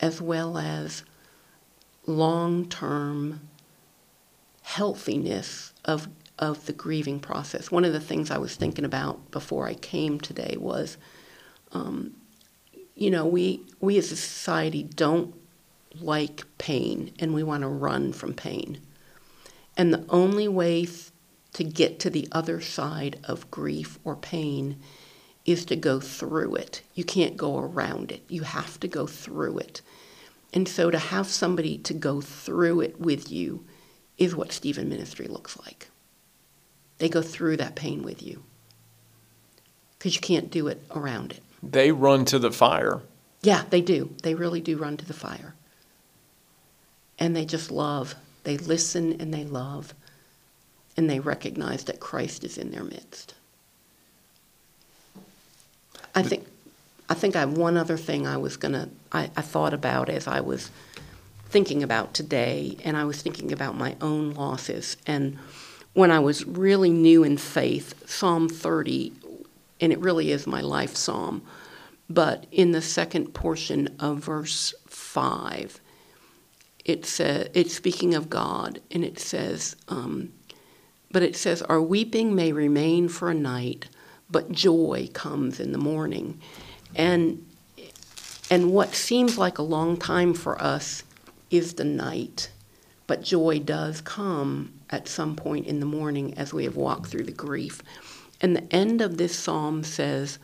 as 0.05 0.21
well 0.21 0.59
as 0.59 1.03
long 2.07 2.69
term 2.69 3.41
healthiness 4.61 5.73
of, 5.87 6.09
of 6.39 6.67
the 6.67 6.75
grieving 6.75 7.19
process. 7.19 7.71
One 7.71 7.87
of 7.87 7.95
the 7.95 8.01
things 8.01 8.31
I 8.31 8.37
was 8.37 8.55
thinking 8.55 8.85
about 8.85 9.31
before 9.31 9.67
I 9.67 9.73
came 9.73 10.21
today 10.21 10.57
was 10.59 10.99
um, 11.73 12.15
you 12.95 13.11
know, 13.11 13.25
we, 13.25 13.63
we 13.81 13.97
as 13.97 14.13
a 14.13 14.17
society 14.17 14.83
don't 14.83 15.35
like 15.99 16.45
pain 16.59 17.15
and 17.19 17.33
we 17.33 17.43
want 17.43 17.63
to 17.63 17.69
run 17.69 18.13
from 18.13 18.35
pain. 18.35 18.83
And 19.75 19.93
the 19.93 20.05
only 20.11 20.49
way 20.49 20.87
to 21.55 21.65
get 21.65 21.99
to 22.01 22.11
the 22.11 22.29
other 22.31 22.61
side 22.61 23.19
of 23.25 23.51
grief 23.51 23.99
or 24.05 24.17
pain 24.17 24.77
is 25.47 25.65
to 25.67 25.77
go 25.77 26.01
through 26.01 26.57
it. 26.57 26.83
You 26.95 27.05
can't 27.05 27.37
go 27.37 27.59
around 27.59 28.13
it. 28.13 28.23
You 28.29 28.43
have 28.43 28.79
to 28.81 28.89
go 28.89 29.07
through 29.07 29.59
it. 29.59 29.83
And 30.55 30.67
so 30.67 30.91
to 30.91 30.99
have 30.99 31.27
somebody 31.27 31.77
to 31.79 31.93
go 31.93 32.23
through 32.23 32.81
it 32.81 32.99
with 32.99 33.31
you 33.31 33.67
is 34.17 34.35
what 34.35 34.53
Stephen 34.53 34.89
Ministry 34.89 35.27
looks 35.27 35.59
like. 35.59 35.89
They 36.99 37.11
go 37.11 37.21
through 37.21 37.59
that 37.59 37.75
pain 37.75 38.03
with 38.03 38.23
you 38.23 38.43
because 39.99 40.15
you 40.15 40.23
can't 40.23 40.51
do 40.51 40.69
it 40.69 40.83
around 40.95 41.33
it. 41.33 41.43
They 41.63 41.93
run 41.93 42.25
to 42.27 42.39
the 42.39 42.53
fire. 42.53 43.03
Yeah, 43.43 43.65
they 43.69 43.83
do. 43.83 44.15
They 44.23 44.35
really 44.35 44.63
do 44.63 44.79
run 44.79 44.97
to 44.97 45.05
the 45.05 45.13
fire. 45.13 45.55
And 47.19 47.37
they 47.37 47.45
just 47.45 47.71
love 47.71 48.15
they 48.45 48.59
listen 48.59 49.21
and 49.21 49.33
they 49.33 49.45
love, 49.45 49.95
and 50.97 51.11
they 51.11 51.19
recognize 51.19 51.85
that 51.85 51.99
Christ 51.99 52.45
is 52.45 52.57
in 52.57 52.71
their 52.71 52.85
midst. 52.85 53.35
I 56.15 56.23
think, 56.23 56.47
I 57.09 57.15
think 57.15 57.37
I 57.37 57.41
have 57.41 57.57
one 57.57 57.77
other 57.77 57.97
thing 57.97 58.27
I 58.27 58.37
was 58.37 58.57
gonna, 58.57 58.89
I, 59.13 59.31
I 59.37 59.43
thought 59.43 59.75
about 59.75 60.09
as 60.09 60.27
I 60.27 60.41
was 60.41 60.71
thinking 61.47 61.83
about 61.83 62.15
today, 62.15 62.77
and 62.85 62.97
I 62.97 63.05
was 63.05 63.23
thinking 63.23 63.53
about 63.53 63.77
my 63.77 63.97
own 64.01 64.33
losses. 64.33 64.97
And 65.07 65.39
when 65.93 66.11
I 66.11 66.19
was 66.19 66.45
really 66.45 66.91
new 66.91 67.23
in 67.23 67.37
faith, 67.37 68.09
Psalm 68.11 68.49
30, 68.49 69.13
and 69.81 69.93
it 69.93 70.01
really 70.01 70.33
is 70.33 70.47
my 70.47 70.61
life 70.61 70.97
psalm, 70.97 71.43
but 72.09 72.47
in 72.51 72.73
the 72.73 72.83
second 72.83 73.35
portion 73.35 73.95
of 74.01 74.19
verse 74.19 74.75
5, 74.89 75.81
it's, 76.85 77.21
it's 77.21 77.75
speaking 77.75 78.15
of 78.15 78.29
God, 78.29 78.81
and 78.91 79.05
it 79.05 79.19
says, 79.19 79.77
um, 79.89 80.33
but 81.11 81.23
it 81.23 81.37
says, 81.37 81.63
Our 81.63 81.81
weeping 81.81 82.35
may 82.35 82.51
remain 82.53 83.09
for 83.09 83.31
a 83.31 83.35
night, 83.35 83.87
but 84.29 84.51
joy 84.51 85.09
comes 85.13 85.61
in 85.61 85.71
the 85.71 85.79
morning. 85.79 86.41
And, 86.95 87.47
and 88.51 88.73
what 88.73 88.95
seems 88.95 89.39
like 89.39 89.59
a 89.59 89.63
long 89.63 89.97
time 89.97 90.35
for 90.35 90.61
us 90.61 91.03
is 91.51 91.75
the 91.75 91.85
night, 91.85 92.51
but 93.07 93.23
joy 93.23 93.59
does 93.59 94.01
come 94.01 94.73
at 94.91 95.09
some 95.09 95.37
point 95.37 95.67
in 95.67 95.81
the 95.81 95.87
morning 95.87 96.35
as 96.35 96.53
we 96.53 96.65
have 96.65 96.77
walked 96.77 97.07
through 97.07 97.25
the 97.25 97.33
grief. 97.33 97.83
And 98.41 98.55
the 98.55 98.75
end 98.75 99.01
of 99.01 99.17
this 99.17 99.37
psalm 99.37 99.85
says, 99.85 100.39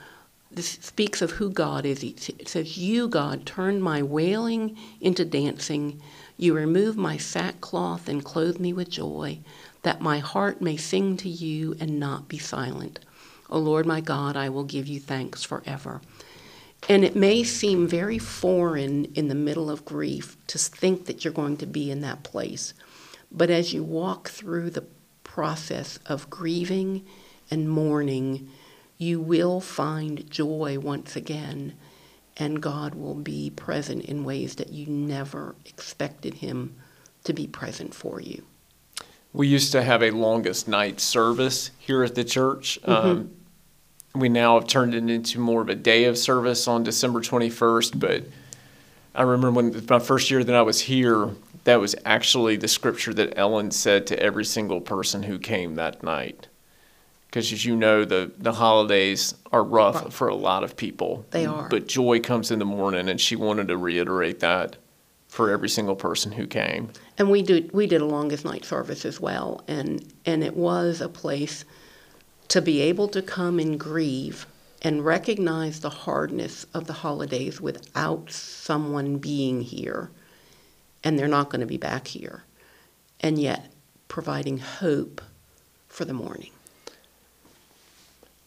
this 0.53 0.78
speaks 0.80 1.22
of 1.22 1.32
who 1.32 1.48
God 1.51 1.86
is. 1.86 2.03
It 2.03 2.48
says, 2.48 2.76
You, 2.76 3.07
God, 3.07 3.46
turned 3.46 3.84
my 3.84 4.03
wailing 4.03 4.76
into 5.01 5.24
dancing. 5.24 6.03
You 6.36 6.55
remove 6.55 6.96
my 6.96 7.18
sackcloth 7.18 8.09
and 8.09 8.24
clothe 8.24 8.59
me 8.59 8.72
with 8.72 8.90
joy, 8.90 9.38
that 9.82 10.01
my 10.01 10.18
heart 10.18 10.61
may 10.61 10.76
sing 10.76 11.16
to 11.18 11.28
you 11.28 11.76
and 11.78 12.01
not 12.01 12.26
be 12.26 12.38
silent. 12.38 12.98
O 13.48 13.59
Lord 13.59 13.86
my 13.86 14.01
God, 14.01 14.36
I 14.36 14.48
will 14.48 14.64
give 14.64 14.88
you 14.88 14.98
thanks 14.98 15.44
forever. 15.44 16.01
And 16.89 17.05
it 17.05 17.14
may 17.14 17.45
seem 17.45 17.87
very 17.87 18.18
foreign 18.18 19.05
in 19.14 19.28
the 19.28 19.35
middle 19.35 19.70
of 19.70 19.85
grief 19.85 20.37
to 20.49 20.59
think 20.59 21.07
that 21.07 21.24
you're 21.24 21.33
going 21.33 21.57
to 21.59 21.66
be 21.66 21.91
in 21.91 22.01
that 22.01 22.22
place. 22.22 22.74
But 23.31 23.51
as 23.51 23.72
you 23.72 23.85
walk 23.85 24.28
through 24.28 24.70
the 24.70 24.87
process 25.22 25.99
of 26.07 26.31
grieving 26.31 27.07
and 27.51 27.68
mourning, 27.68 28.51
you 28.99 29.20
will 29.20 29.61
find 29.61 30.28
joy 30.31 30.78
once 30.78 31.16
again 31.16 31.74
and 32.41 32.62
God 32.62 32.95
will 32.95 33.14
be 33.14 33.51
present 33.51 34.07
in 34.07 34.24
ways 34.24 34.57
that 34.57 34.70
you 34.70 34.87
never 34.87 35.55
expected 35.66 36.35
Him 36.35 36.74
to 37.24 37.33
be 37.33 37.47
present 37.47 37.95
for 37.95 38.20
you. 38.20 38.43
We 39.33 39.47
used 39.47 39.72
to 39.72 39.83
have 39.83 40.03
a 40.03 40.11
longest 40.11 40.66
night 40.66 41.01
service 41.01 41.70
here 41.78 42.03
at 42.03 42.14
the 42.14 42.24
church. 42.24 42.81
Mm-hmm. 42.83 43.09
Um, 43.09 43.31
we 44.14 44.28
now 44.28 44.58
have 44.58 44.66
turned 44.68 44.94
it 44.94 45.08
into 45.08 45.38
more 45.38 45.62
of 45.62 45.68
a 45.68 45.74
day 45.74 46.04
of 46.04 46.18
service 46.18 46.66
on 46.66 46.82
December 46.82 47.20
21st. 47.20 47.98
But 47.98 48.24
I 49.14 49.22
remember 49.22 49.50
when 49.52 49.86
my 49.88 49.98
first 49.98 50.30
year 50.30 50.42
that 50.42 50.54
I 50.54 50.62
was 50.62 50.80
here, 50.80 51.30
that 51.64 51.80
was 51.80 51.94
actually 52.04 52.56
the 52.56 52.68
scripture 52.68 53.14
that 53.14 53.38
Ellen 53.38 53.70
said 53.70 54.06
to 54.08 54.18
every 54.20 54.44
single 54.44 54.80
person 54.80 55.22
who 55.22 55.38
came 55.38 55.76
that 55.76 56.02
night. 56.02 56.48
Because 57.26 57.52
as 57.52 57.64
you 57.64 57.76
know, 57.76 58.04
the, 58.04 58.32
the 58.38 58.52
holidays 58.52 59.36
are 59.52 59.62
rough 59.62 60.02
Right. 60.02 60.12
for 60.12 60.26
a 60.26 60.34
lot 60.34 60.64
of 60.64 60.76
people. 60.76 61.24
They 61.30 61.46
are. 61.46 61.68
But 61.68 61.86
joy 61.86 62.18
comes 62.18 62.50
in 62.50 62.58
the 62.58 62.64
morning, 62.64 63.08
and 63.08 63.20
she 63.20 63.36
wanted 63.36 63.68
to 63.68 63.76
reiterate 63.76 64.40
that 64.40 64.76
for 65.28 65.48
every 65.50 65.68
single 65.68 65.94
person 65.94 66.32
who 66.32 66.48
came. 66.48 66.90
And 67.18 67.30
we 67.30 67.42
did 67.42 67.72
we 67.72 67.86
did 67.86 68.00
a 68.00 68.04
longest 68.04 68.44
night 68.44 68.64
service 68.64 69.04
as 69.04 69.20
well, 69.20 69.62
and 69.68 70.04
and 70.26 70.42
it 70.42 70.56
was 70.56 71.00
a 71.00 71.08
place 71.08 71.64
to 72.51 72.61
be 72.61 72.80
able 72.80 73.07
to 73.07 73.22
come 73.22 73.61
and 73.61 73.78
grieve 73.78 74.44
and 74.82 75.05
recognize 75.05 75.80
the 75.80 75.90
hardness 75.90 76.66
of 76.74 76.86
the 76.86 76.92
holidays 76.92 77.61
without 77.61 78.30
someone 78.30 79.18
being 79.18 79.61
here, 79.61 80.11
and 81.05 81.16
they're 81.16 81.28
not 81.28 81.48
going 81.48 81.61
to 81.61 81.66
be 81.66 81.76
back 81.76 82.09
here, 82.09 82.42
and 83.20 83.38
yet 83.38 83.72
providing 84.09 84.59
hope 84.59 85.22
for 85.86 86.05
the 86.05 86.12
morning. 86.12 86.51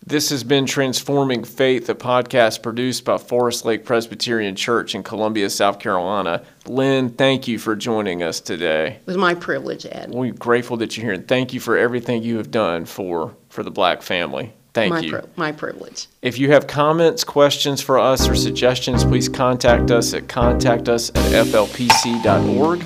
This 0.05 0.31
has 0.31 0.43
been 0.43 0.65
Transforming 0.65 1.45
Faith, 1.45 1.87
a 1.87 1.95
podcast 1.95 2.61
produced 2.61 3.05
by 3.05 3.17
Forest 3.17 3.63
Lake 3.63 3.85
Presbyterian 3.85 4.53
Church 4.53 4.95
in 4.95 5.01
Columbia, 5.01 5.49
South 5.49 5.79
Carolina. 5.79 6.43
Lynn, 6.65 7.09
thank 7.09 7.47
you 7.47 7.57
for 7.57 7.73
joining 7.73 8.21
us 8.21 8.41
today. 8.41 8.97
It 8.99 9.07
was 9.07 9.15
my 9.15 9.33
privilege, 9.33 9.85
Ed. 9.89 10.11
We're 10.11 10.33
grateful 10.33 10.75
that 10.77 10.97
you're 10.97 11.05
here, 11.05 11.13
and 11.13 11.25
thank 11.25 11.53
you 11.53 11.61
for 11.61 11.77
everything 11.77 12.21
you 12.21 12.35
have 12.35 12.51
done 12.51 12.83
for, 12.83 13.33
for 13.47 13.63
the 13.63 13.71
black 13.71 14.01
family. 14.01 14.53
Thank 14.73 14.93
my 14.93 14.99
you. 14.99 15.11
pri- 15.11 15.29
my 15.37 15.51
privilege. 15.53 16.07
If 16.21 16.37
you 16.37 16.51
have 16.51 16.67
comments, 16.67 17.23
questions 17.23 17.79
for 17.79 17.97
us, 17.97 18.27
or 18.27 18.35
suggestions, 18.35 19.05
please 19.05 19.29
contact 19.29 19.89
us 19.89 20.13
at 20.13 20.27
contactus 20.27 21.11
at 21.11 21.45
flpc.org. 21.45 22.85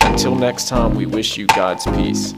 Until 0.00 0.34
next 0.34 0.66
time, 0.66 0.96
we 0.96 1.06
wish 1.06 1.36
you 1.36 1.46
God's 1.46 1.84
peace. 1.84 2.34